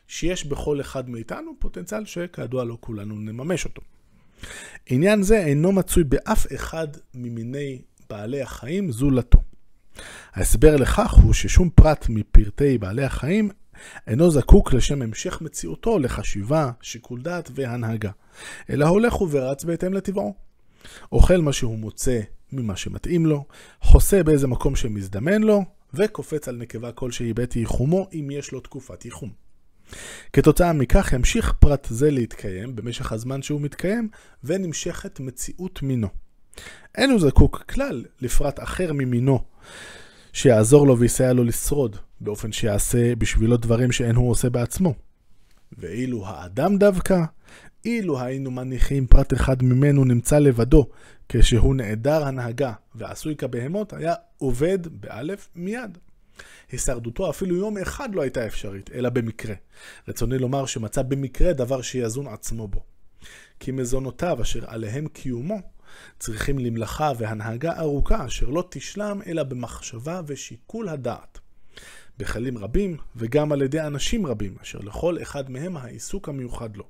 [0.07, 3.81] שיש בכל אחד מאיתנו, פוטנציאל שכידוע לא כולנו נממש אותו.
[4.85, 9.39] עניין זה אינו מצוי באף אחד ממיני בעלי החיים זולתו.
[10.33, 13.49] ההסבר לכך הוא ששום פרט מפרטי בעלי החיים
[14.07, 18.11] אינו זקוק לשם המשך מציאותו לחשיבה, שיקול דעת והנהגה,
[18.69, 20.33] אלא הולך ורץ בהתאם לטבעו.
[21.11, 22.19] אוכל מה שהוא מוצא
[22.51, 23.45] ממה שמתאים לו,
[23.81, 29.05] חוסה באיזה מקום שמזדמן לו, וקופץ על נקבה כלשהי בעת ייחומו, אם יש לו תקופת
[29.05, 29.29] ייחום.
[30.33, 34.09] כתוצאה מכך ימשיך פרט זה להתקיים במשך הזמן שהוא מתקיים,
[34.43, 36.07] ונמשכת מציאות מינו.
[36.95, 39.39] אין הוא זקוק כלל לפרט אחר ממינו,
[40.33, 44.93] שיעזור לו ויסייע לו לשרוד, באופן שיעשה בשבילו דברים שאין הוא עושה בעצמו.
[45.77, 47.23] ואילו האדם דווקא,
[47.85, 50.85] אילו היינו מניחים פרט אחד ממנו נמצא לבדו,
[51.29, 55.97] כשהוא נעדר הנהגה ועשוי כבהמות, היה עובד באלף מיד.
[56.71, 59.55] הישרדותו אפילו יום אחד לא הייתה אפשרית, אלא במקרה.
[60.07, 62.83] רצוני לומר שמצא במקרה דבר שיזון עצמו בו.
[63.59, 65.61] כי מזונותיו אשר עליהם קיומו,
[66.19, 71.39] צריכים למלאכה והנהגה ארוכה, אשר לא תשלם אלא במחשבה ושיקול הדעת.
[72.17, 76.85] בחלים רבים, וגם על ידי אנשים רבים, אשר לכל אחד מהם העיסוק המיוחד לו.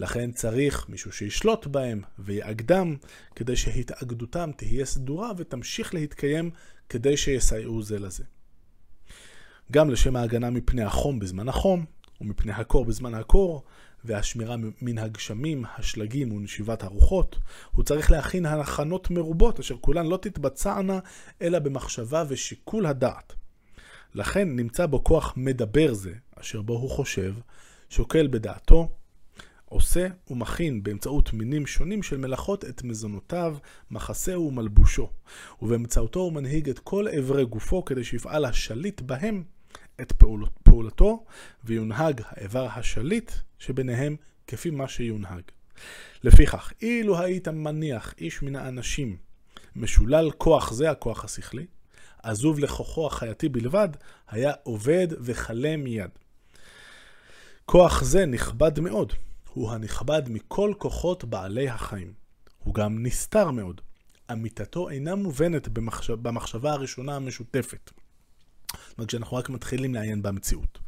[0.00, 2.96] לכן צריך מישהו שישלוט בהם ויאגדם,
[3.36, 6.50] כדי שהתאגדותם תהיה סדורה ותמשיך להתקיים
[6.88, 8.24] כדי שיסייעו זה לזה.
[9.72, 11.84] גם לשם ההגנה מפני החום בזמן החום,
[12.20, 13.64] ומפני הקור בזמן הקור,
[14.04, 17.38] והשמירה מן הגשמים, השלגים ונשיבת הרוחות,
[17.70, 20.98] הוא צריך להכין הכנות מרובות, אשר כולן לא תתבצענה,
[21.42, 23.32] אלא במחשבה ושיקול הדעת.
[24.14, 27.34] לכן נמצא בו כוח מדבר זה, אשר בו הוא חושב,
[27.88, 28.99] שוקל בדעתו,
[29.70, 33.56] עושה ומכין באמצעות מינים שונים של מלאכות את מזונותיו,
[33.90, 35.10] מחסהו ומלבושו,
[35.62, 39.42] ובאמצעותו הוא מנהיג את כל אברי גופו כדי שיפעל השליט בהם
[40.00, 40.12] את
[40.62, 41.24] פעולתו,
[41.64, 45.42] ויונהג האיבר השליט שביניהם כפי מה שיונהג.
[46.24, 49.16] לפיכך, אילו היית מניח איש מן האנשים
[49.76, 51.66] משולל כוח זה, הכוח השכלי,
[52.22, 53.88] עזוב לכוחו החייתי בלבד,
[54.28, 56.10] היה עובד וכלה מיד.
[57.64, 59.12] כוח זה נכבד מאוד,
[59.54, 62.12] הוא הנכבד מכל כוחות בעלי החיים.
[62.58, 63.80] הוא גם נסתר מאוד.
[64.32, 67.90] אמיתתו אינה מובנת במחשב, במחשבה הראשונה המשותפת.
[68.88, 70.78] זאת אומרת, כשאנחנו רק מתחילים לעיין במציאות.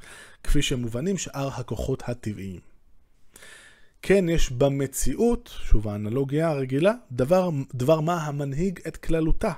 [0.44, 2.60] כפי שמובנים שאר הכוחות הטבעיים.
[4.02, 9.52] כן יש במציאות, שוב האנלוגיה הרגילה, דבר, דבר מה המנהיג את כללותה,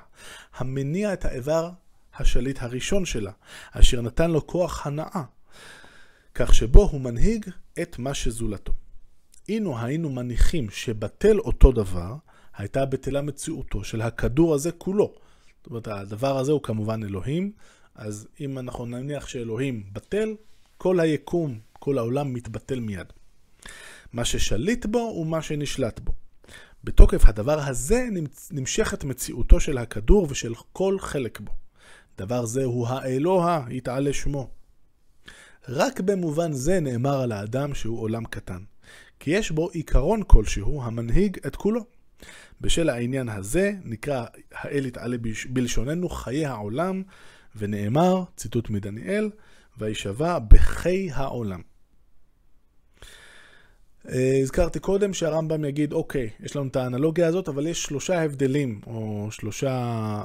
[0.55, 1.71] המניע את האיבר
[2.15, 3.33] השליט הראשון שלה,
[3.73, 5.23] אשר נתן לו כוח הנאה,
[6.35, 7.47] כך שבו הוא מנהיג
[7.83, 8.73] את מה שזולתו.
[9.49, 12.15] אילו היינו מניחים שבטל אותו דבר,
[12.57, 15.15] הייתה בטלה מציאותו של הכדור הזה כולו.
[15.57, 17.53] זאת אומרת, הדבר הזה הוא כמובן אלוהים,
[17.95, 20.35] אז אם אנחנו נניח שאלוהים בטל,
[20.79, 23.13] כל היקום, כל העולם מתבטל מיד.
[24.13, 26.13] מה ששליט בו הוא מה שנשלט בו.
[26.85, 28.09] בתוקף הדבר הזה
[28.51, 31.53] נמשכת מציאותו של הכדור ושל כל חלק בו.
[32.19, 34.51] דבר זה הוא האלוה, יתעלה שמו.
[35.69, 38.63] רק במובן זה נאמר על האדם שהוא עולם קטן,
[39.21, 41.85] כי יש בו עיקרון כלשהו המנהיג את כולו.
[42.61, 45.17] בשל העניין הזה נקרא האל יתעלה
[45.49, 47.03] בלשוננו חיי העולם,
[47.57, 49.31] ונאמר, ציטוט מדניאל,
[49.79, 51.61] וישבע בחי העולם.
[54.09, 58.81] אה, הזכרתי קודם שהרמב"ם יגיד, אוקיי, יש לנו את האנלוגיה הזאת, אבל יש שלושה הבדלים,
[58.87, 59.71] או שלושה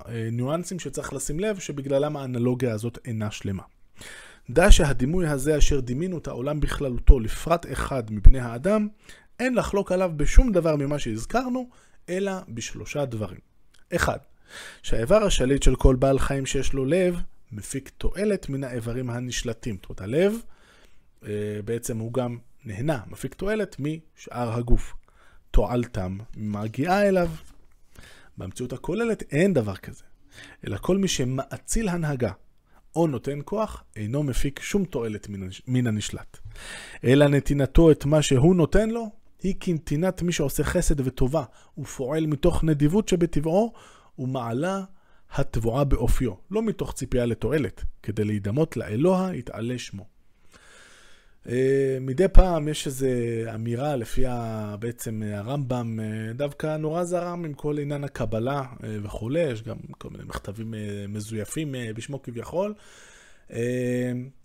[0.07, 3.63] אה, ניואנסים שצריך לשים לב, שבגללם האנלוגיה הזאת אינה שלמה.
[4.49, 8.87] דע שהדימוי הזה אשר דימינו את העולם בכללותו לפרט אחד מבני האדם,
[9.39, 11.69] אין לחלוק עליו בשום דבר ממה שהזכרנו,
[12.09, 13.39] אלא בשלושה דברים.
[13.95, 14.17] אחד,
[14.83, 19.75] שהאיבר השליט של כל בעל חיים שיש לו לב, מפיק תועלת מן האיברים הנשלטים.
[19.75, 20.33] זאת אומרת, הלב
[21.25, 24.95] אה, בעצם הוא גם נהנה, מפיק תועלת משאר הגוף.
[25.51, 27.29] תועלתם מגיעה אליו.
[28.37, 30.03] במציאות הכוללת אין דבר כזה,
[30.67, 32.31] אלא כל מי שמאציל הנהגה
[32.95, 35.27] או נותן כוח, אינו מפיק שום תועלת
[35.67, 36.37] מן הנשלט.
[37.03, 39.09] אלא נתינתו את מה שהוא נותן לו,
[39.43, 41.43] היא כנתינת מי שעושה חסד וטובה,
[41.77, 43.73] ופועל מתוך נדיבות שבטבעו,
[44.19, 44.83] ומעלה
[45.31, 50.18] התבואה באופיו, לא מתוך ציפייה לתועלת, כדי להידמות לאלוה יתעלה שמו.
[51.47, 53.07] אה, מדי פעם יש איזו
[53.55, 59.63] אמירה לפיה בעצם הרמב"ם אה, דווקא נורא זרם עם כל עניין הקבלה אה, וכולי, יש
[59.63, 60.73] גם כל מיני מכתבים
[61.07, 62.73] מזויפים בשמו כביכול.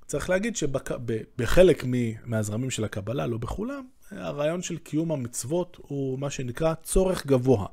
[0.06, 1.84] צריך להגיד שבחלק
[2.24, 7.66] מהזרמים של הקבלה, לא בכולם, הרעיון של קיום המצוות הוא מה שנקרא צורך גבוה.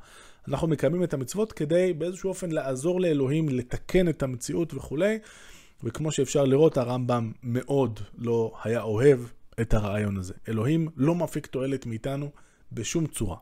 [0.48, 5.20] אנחנו מקיימים את המצוות כדי באיזשהו אופן לעזור לאלוהים לתקן את המציאות וכולי.
[5.84, 9.20] וכמו שאפשר לראות, הרמב"ם מאוד לא היה אוהב
[9.62, 10.34] את הרעיון הזה.
[10.50, 12.32] אלוהים לא מפיק תועלת מאיתנו
[12.72, 13.38] בשום צורה.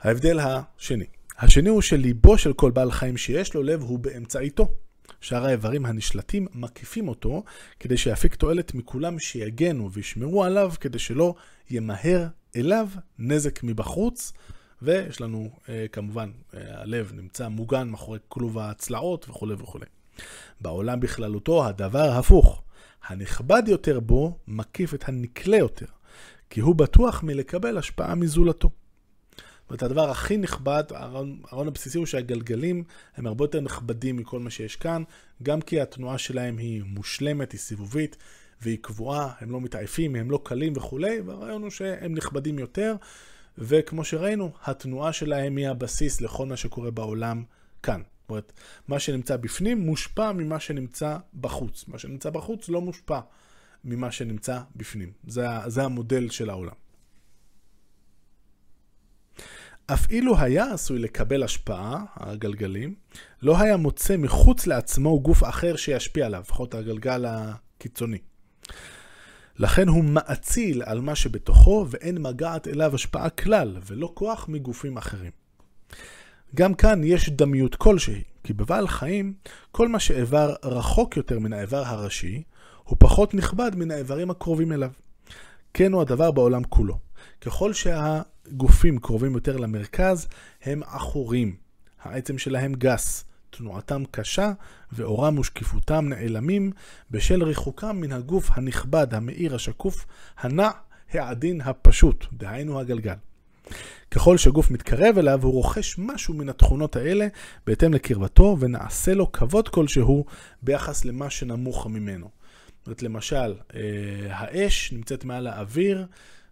[0.00, 1.06] ההבדל השני.
[1.38, 4.68] השני הוא שליבו של כל בעל חיים שיש לו לב הוא באמצעיתו.
[5.20, 7.42] שאר האיברים הנשלטים מקיפים אותו
[7.80, 11.34] כדי שיפיק תועלת מכולם שיגנו וישמרו עליו כדי שלא
[11.70, 12.26] ימהר
[12.56, 14.32] אליו נזק מבחוץ.
[14.82, 19.86] ויש לנו אה, כמובן, אה, הלב נמצא מוגן מאחורי כלוב הצלעות וכולי וכולי.
[20.60, 22.62] בעולם בכללותו הדבר הפוך.
[23.06, 25.86] הנכבד יותר בו מקיף את הנקלה יותר,
[26.50, 28.70] כי הוא בטוח מלקבל השפעה מזולתו.
[29.64, 32.84] זאת אומרת, הדבר הכי נכבד, הרעיון הבסיסי הוא שהגלגלים
[33.16, 35.02] הם הרבה יותר נכבדים מכל מה שיש כאן,
[35.42, 38.16] גם כי התנועה שלהם היא מושלמת, היא סיבובית,
[38.62, 42.94] והיא קבועה, הם לא מתעייפים, הם לא קלים וכולי, והרעיון הוא שהם נכבדים יותר,
[43.58, 47.44] וכמו שראינו, התנועה שלהם היא הבסיס לכל מה שקורה בעולם
[47.82, 48.00] כאן.
[48.24, 48.52] זאת אומרת,
[48.88, 51.88] מה שנמצא בפנים מושפע ממה שנמצא בחוץ.
[51.88, 53.20] מה שנמצא בחוץ לא מושפע
[53.84, 55.12] ממה שנמצא בפנים.
[55.26, 56.74] זה, זה המודל של העולם.
[59.86, 62.94] אף אילו היה עשוי לקבל השפעה, הגלגלים,
[63.42, 68.18] לא היה מוצא מחוץ לעצמו גוף אחר שישפיע עליו, לפחות הגלגל הקיצוני.
[69.56, 75.30] לכן הוא מאציל על מה שבתוכו ואין מגעת אליו השפעה כלל, ולא כוח מגופים אחרים.
[76.54, 79.34] גם כאן יש דמיות כלשהי, כי בבעל חיים,
[79.72, 82.42] כל מה שאיבר רחוק יותר מן האיבר הראשי,
[82.84, 84.90] הוא פחות נכבד מן האיברים הקרובים אליו.
[85.74, 86.98] כן הוא הדבר בעולם כולו.
[87.40, 90.28] ככל שהגופים קרובים יותר למרכז,
[90.62, 91.56] הם עכורים.
[92.02, 94.52] העצם שלהם גס, תנועתם קשה,
[94.92, 96.72] ואורם ושקיפותם נעלמים
[97.10, 100.06] בשל ריחוקם מן הגוף הנכבד, המאיר, השקוף,
[100.38, 100.70] הנע,
[101.12, 103.14] העדין, הפשוט, דהיינו הגלגל.
[104.10, 107.26] ככל שגוף מתקרב אליו, הוא רוכש משהו מן התכונות האלה
[107.66, 110.24] בהתאם לקרבתו, ונעשה לו כבוד כלשהו
[110.62, 112.28] ביחס למה שנמוך ממנו.
[112.78, 113.80] זאת אומרת, למשל, אה,
[114.28, 116.06] האש נמצאת מעל האוויר,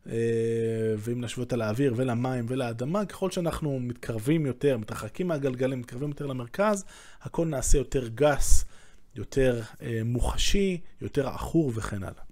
[0.07, 0.14] אה,
[0.99, 6.84] ואם נשווה אותה לאוויר ולמים ולאדמה, ככל שאנחנו מתקרבים יותר, מתרחקים מהגלגלים, מתקרבים יותר למרכז,
[7.22, 8.64] הכל נעשה יותר גס,
[9.14, 12.22] יותר אה, מוחשי, יותר עכור וכן הלאה.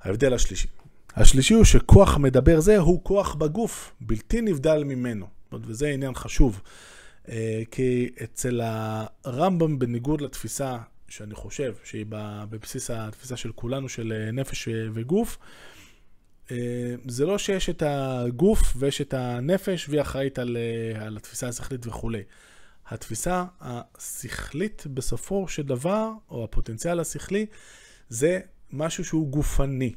[0.00, 0.68] ההבדל השלישי.
[1.16, 5.26] השלישי הוא שכוח מדבר זה הוא כוח בגוף, בלתי נבדל ממנו.
[5.52, 6.60] וזה עניין חשוב.
[7.28, 8.60] אה, כי אצל
[9.24, 12.06] הרמב"ם, בניגוד לתפיסה שאני חושב שהיא
[12.48, 15.38] בבסיס התפיסה של כולנו, של נפש וגוף,
[17.08, 20.56] זה לא שיש את הגוף ויש את הנפש והיא אחראית על,
[21.00, 22.22] על התפיסה השכלית וכולי.
[22.88, 27.46] התפיסה השכלית בסופו של דבר, או הפוטנציאל השכלי,
[28.08, 28.40] זה
[28.72, 29.94] משהו שהוא גופני.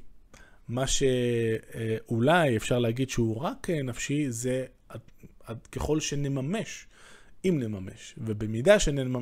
[0.69, 4.65] מה שאולי אפשר להגיד שהוא רק נפשי, זה
[5.71, 6.87] ככל שנממש,
[7.45, 8.79] אם נממש, ובמידה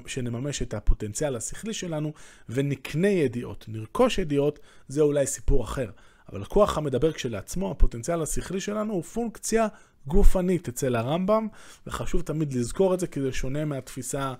[0.07, 2.13] שנממש את הפוטנציאל השכלי שלנו
[2.49, 5.89] ונקנה ידיעות, נרכוש ידיעות, זה אולי סיפור אחר.
[6.31, 9.67] אבל הכוח המדבר כשלעצמו, הפוטנציאל השכלי שלנו, הוא פונקציה
[10.07, 11.47] גופנית אצל הרמב"ם,
[11.87, 14.33] וחשוב תמיד לזכור את זה, כי זה שונה מהתפיסה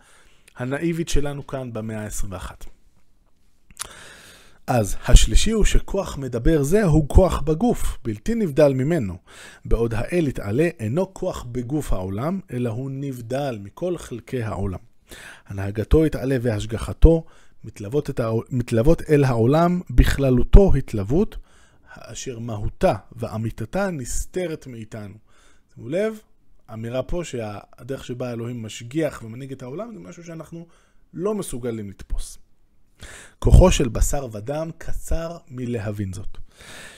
[0.55, 2.65] הנאיבית שלנו כאן במאה ה-21.
[4.67, 9.17] אז השלישי הוא שכוח מדבר זה הוא כוח בגוף, בלתי נבדל ממנו.
[9.65, 14.79] בעוד האל יתעלה אינו כוח בגוף העולם, אלא הוא נבדל מכל חלקי העולם.
[15.47, 17.25] הנהגתו יתעלה והשגחתו
[18.49, 21.37] מתלוות, אל העולם בכללותו התלוות,
[21.87, 25.15] אשר מהותה ואמיתתה נסתרת מאיתנו.
[25.75, 26.19] שימו לב,
[26.73, 30.67] אמירה פה שהדרך שבה אלוהים משגיח ומנהיג את העולם זה משהו שאנחנו
[31.13, 32.44] לא מסוגלים לתפוס.
[33.39, 36.37] כוחו של בשר ודם קצר מלהבין זאת.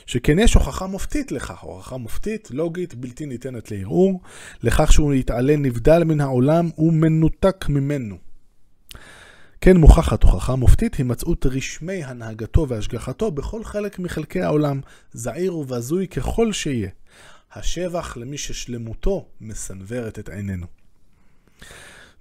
[0.05, 4.21] שכן יש הוכחה מופתית לכך, הוכחה מופתית, לוגית, בלתי ניתנת לערעור,
[4.63, 8.17] לכך שהוא יתעלה נבדל מן העולם ומנותק ממנו.
[9.61, 14.81] כן מוכחת הוכחה מופתית הימצאות רשמי הנהגתו והשגחתו בכל חלק מחלקי העולם,
[15.13, 16.89] זעיר ובזוי ככל שיהיה.
[17.53, 20.65] השבח למי ששלמותו מסנוורת את עינינו.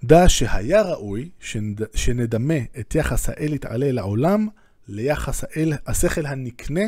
[0.03, 1.95] דע שהיה ראוי שנד...
[1.95, 4.47] שנדמה את יחס האל יתעלה לעולם
[4.87, 6.85] ליחס האל, השכל הנקנה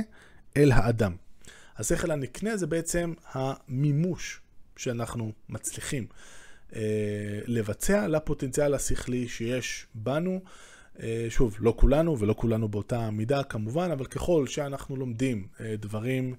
[0.58, 1.16] אל האדם.
[1.78, 4.42] השכל הנקנה זה בעצם המימוש
[4.78, 6.06] שאנחנו מצליחים
[6.76, 6.82] אה,
[7.46, 10.42] לבצע לפוטנציאל השכלי שיש בנו.
[11.04, 16.36] אה, שוב, לא כולנו ולא כולנו באותה מידה כמובן, אבל ככל שאנחנו לומדים אה, דברים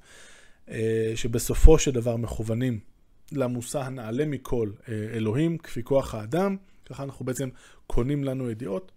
[0.70, 2.80] אה, שבסופו של דבר מכוונים
[3.32, 6.56] למושא הנעלה מכל אה, אלוהים, כפי כוח האדם,
[6.88, 7.48] ככה אנחנו בעצם
[7.86, 8.92] קונים לנו ידיעות.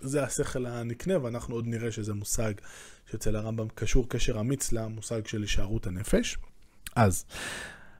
[0.00, 2.52] זה השכל הנקנה, ואנחנו עוד נראה שזה מושג
[3.10, 6.38] שאצל הרמב"ם קשור קשר אמיץ למושג של הישארות הנפש.
[6.96, 7.24] אז,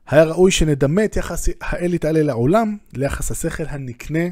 [0.06, 4.24] היה ראוי שנדמה את יחס האל יתעלה לעולם ליחס השכל הנקנה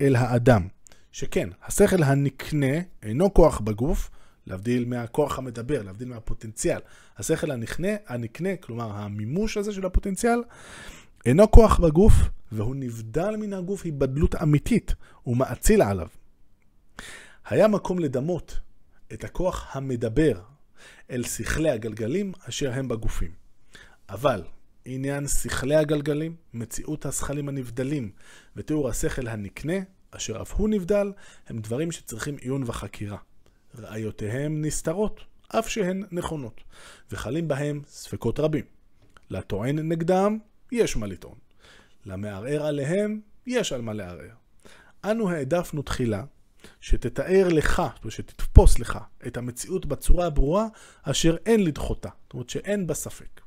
[0.00, 0.68] אל האדם.
[1.12, 4.10] שכן, השכל הנקנה אינו כוח בגוף,
[4.46, 6.78] להבדיל מהכוח המדבר, להבדיל מהפוטנציאל.
[7.16, 10.42] השכל הנקנה, הנקנה, כלומר המימוש הזה של הפוטנציאל,
[11.26, 12.12] אינו כוח בגוף,
[12.52, 14.94] והוא נבדל מן הגוף היבדלות אמיתית,
[15.26, 16.08] ומאציל עליו.
[17.48, 18.60] היה מקום לדמות
[19.12, 20.40] את הכוח המדבר
[21.10, 23.30] אל שכלי הגלגלים אשר הם בגופים.
[24.08, 24.42] אבל
[24.84, 28.10] עניין שכלי הגלגלים, מציאות השכלים הנבדלים
[28.56, 29.74] ותיאור השכל הנקנה,
[30.10, 31.12] אשר אף הוא נבדל,
[31.48, 33.18] הם דברים שצריכים עיון וחקירה.
[33.78, 36.60] ראיותיהם נסתרות, אף שהן נכונות,
[37.12, 38.64] וחלים בהם ספקות רבים.
[39.30, 40.38] לטוען נגדם,
[40.72, 41.38] יש מה לטעון.
[42.06, 44.34] למערער עליהם, יש על מה לערער.
[45.04, 46.24] אנו העדפנו תחילה
[46.80, 50.66] שתתאר לך, זאת אומרת שתתפוס לך את המציאות בצורה הברורה
[51.02, 53.40] אשר אין לדחותה, זאת אומרת שאין בה ספק.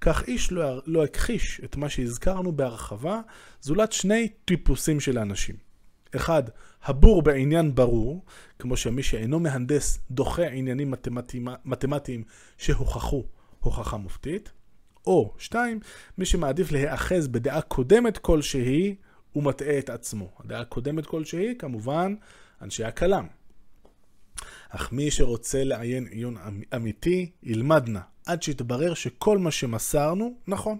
[0.00, 3.20] כך איש לא, לא הכחיש את מה שהזכרנו בהרחבה,
[3.60, 5.56] זולת שני טיפוסים של האנשים.
[6.16, 6.42] אחד,
[6.84, 8.24] הבור בעניין ברור,
[8.58, 12.24] כמו שמי שאינו מהנדס דוחה עניינים מתמטיים, מתמטיים
[12.58, 13.24] שהוכחו
[13.60, 14.52] הוכחה מופתית.
[15.06, 15.80] או שתיים,
[16.18, 18.94] מי שמעדיף להיאחז בדעה קודמת כלשהי,
[19.32, 20.30] הוא מטעה את עצמו.
[20.38, 22.14] הדעה קודמת כלשהי, כמובן,
[22.62, 23.26] אנשי הכלם.
[24.74, 30.78] אך מי שרוצה לעיין עיון אמ-, אמיתי, ילמד נא, עד שיתברר שכל מה שמסרנו נכון.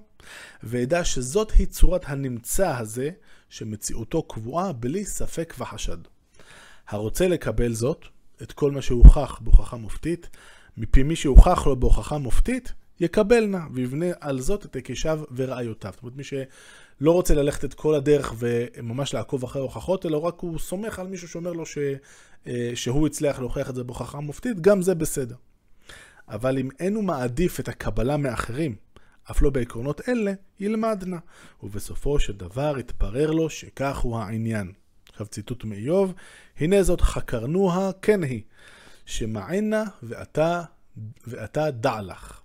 [0.62, 3.10] וידע שזאת היא צורת הנמצא הזה,
[3.48, 5.96] שמציאותו קבועה בלי ספק וחשד.
[6.88, 8.04] הרוצה לקבל זאת,
[8.42, 10.30] את כל מה שהוכח בהוכחה מופתית,
[10.76, 15.92] מפי מי שהוכח לו בהוכחה מופתית, יקבל נא, ויבנה על זאת את היקשיו וראיותיו.
[15.92, 16.24] זאת אומרת, מי
[17.02, 21.06] שלא רוצה ללכת את כל הדרך וממש לעקוב אחרי הוכחות, אלא רק הוא סומך על
[21.06, 21.78] מישהו שאומר לו ש,
[22.46, 25.34] אה, שהוא הצליח להוכיח את זה בהוכחה מופתית, גם זה בסדר.
[26.28, 28.76] אבל אם אין הוא מעדיף את הקבלה מאחרים,
[29.30, 31.16] אף לא בעקרונות אלה, ילמד נא.
[31.62, 34.72] ובסופו של דבר יתברר לו שכך הוא העניין.
[35.08, 36.14] עכשיו ציטוט מאיוב,
[36.58, 38.42] הנה זאת חקרנוה כן היא,
[39.06, 40.62] שמענה ואתה,
[41.26, 42.41] ואתה דע לך.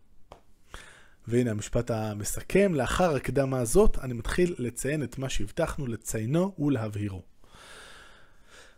[1.28, 7.22] והנה המשפט המסכם, לאחר הקדמה הזאת אני מתחיל לציין את מה שהבטחנו לציינו ולהבהירו.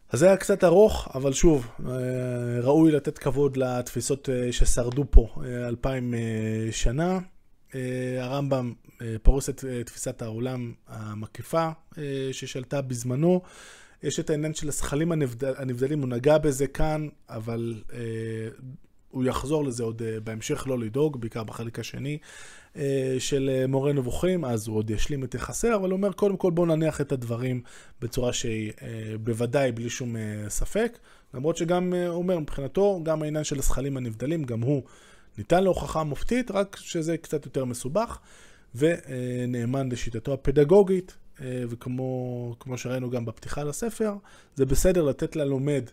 [0.10, 1.94] אז זה היה קצת ארוך, אבל שוב, אה,
[2.62, 6.14] ראוי לתת כבוד לתפיסות אה, ששרדו פה אה, אלפיים
[6.72, 7.20] שנה.
[8.20, 8.74] הרמב"ם
[9.24, 11.70] פורס את תפיסת העולם המקיפה
[12.32, 13.42] ששלטה בזמנו.
[14.04, 15.12] יש את העניין של השכלים
[15.58, 17.84] הנבדלים, הוא נגע בזה כאן, אבל
[19.24, 22.18] יחזור לזה עוד uh, בהמשך, לא לדאוג, בעיקר בחלק השני
[22.74, 22.78] uh,
[23.20, 26.52] של uh, מורה נבוכים, אז הוא עוד ישלים את יחסי, אבל הוא אומר, קודם כל
[26.52, 27.62] בואו נניח את הדברים
[28.02, 28.72] בצורה שהיא
[29.24, 30.16] בוודאי בלי שום
[30.48, 30.98] ספק,
[31.34, 34.84] למרות שגם, הוא אומר, מבחינתו, גם העניין של הזכלים הנבדלים, גם הוא
[35.38, 38.20] ניתן להוכחה מופתית, רק שזה קצת יותר מסובך,
[38.76, 44.14] ונאמן לשיטתו הפדגוגית, וכמו שראינו גם בפתיחה לספר,
[44.56, 45.84] זה בסדר לתת ללומד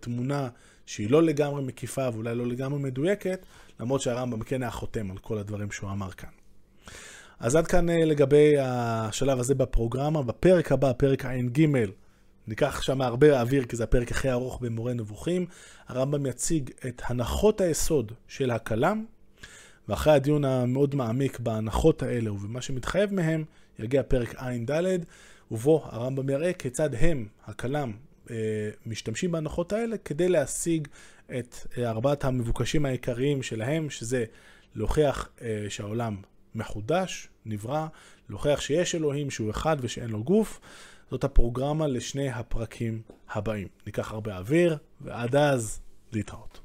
[0.00, 0.48] תמונה
[0.90, 3.46] שהיא לא לגמרי מקיפה ואולי לא לגמרי מדויקת,
[3.80, 6.28] למרות שהרמב"ם כן היה חותם על כל הדברים שהוא אמר כאן.
[7.40, 10.22] אז עד כאן אה, לגבי השלב הזה בפרוגרמה.
[10.22, 11.66] בפרק הבא, פרק ע"ג,
[12.46, 15.46] ניקח שם הרבה אוויר כי זה הפרק הכי ארוך במורה נבוכים.
[15.88, 19.04] הרמב"ם יציג את הנחות היסוד של הכלם,
[19.88, 23.44] ואחרי הדיון המאוד מעמיק בהנחות האלה ובמה שמתחייב מהם,
[23.78, 24.82] יגיע פרק ע"ד,
[25.50, 27.92] ובו הרמב"ם יראה כיצד הם, הכלם,
[28.86, 30.88] משתמשים בהנחות האלה כדי להשיג
[31.38, 34.24] את אה, ארבעת המבוקשים העיקריים שלהם, שזה
[34.74, 36.16] להוכיח אה, שהעולם
[36.54, 37.86] מחודש, נברא,
[38.28, 40.60] להוכיח שיש אלוהים שהוא אחד ושאין לו גוף.
[41.10, 43.68] זאת הפרוגרמה לשני הפרקים הבאים.
[43.86, 45.80] ניקח הרבה אוויר, ועד אז
[46.12, 46.60] להתראות.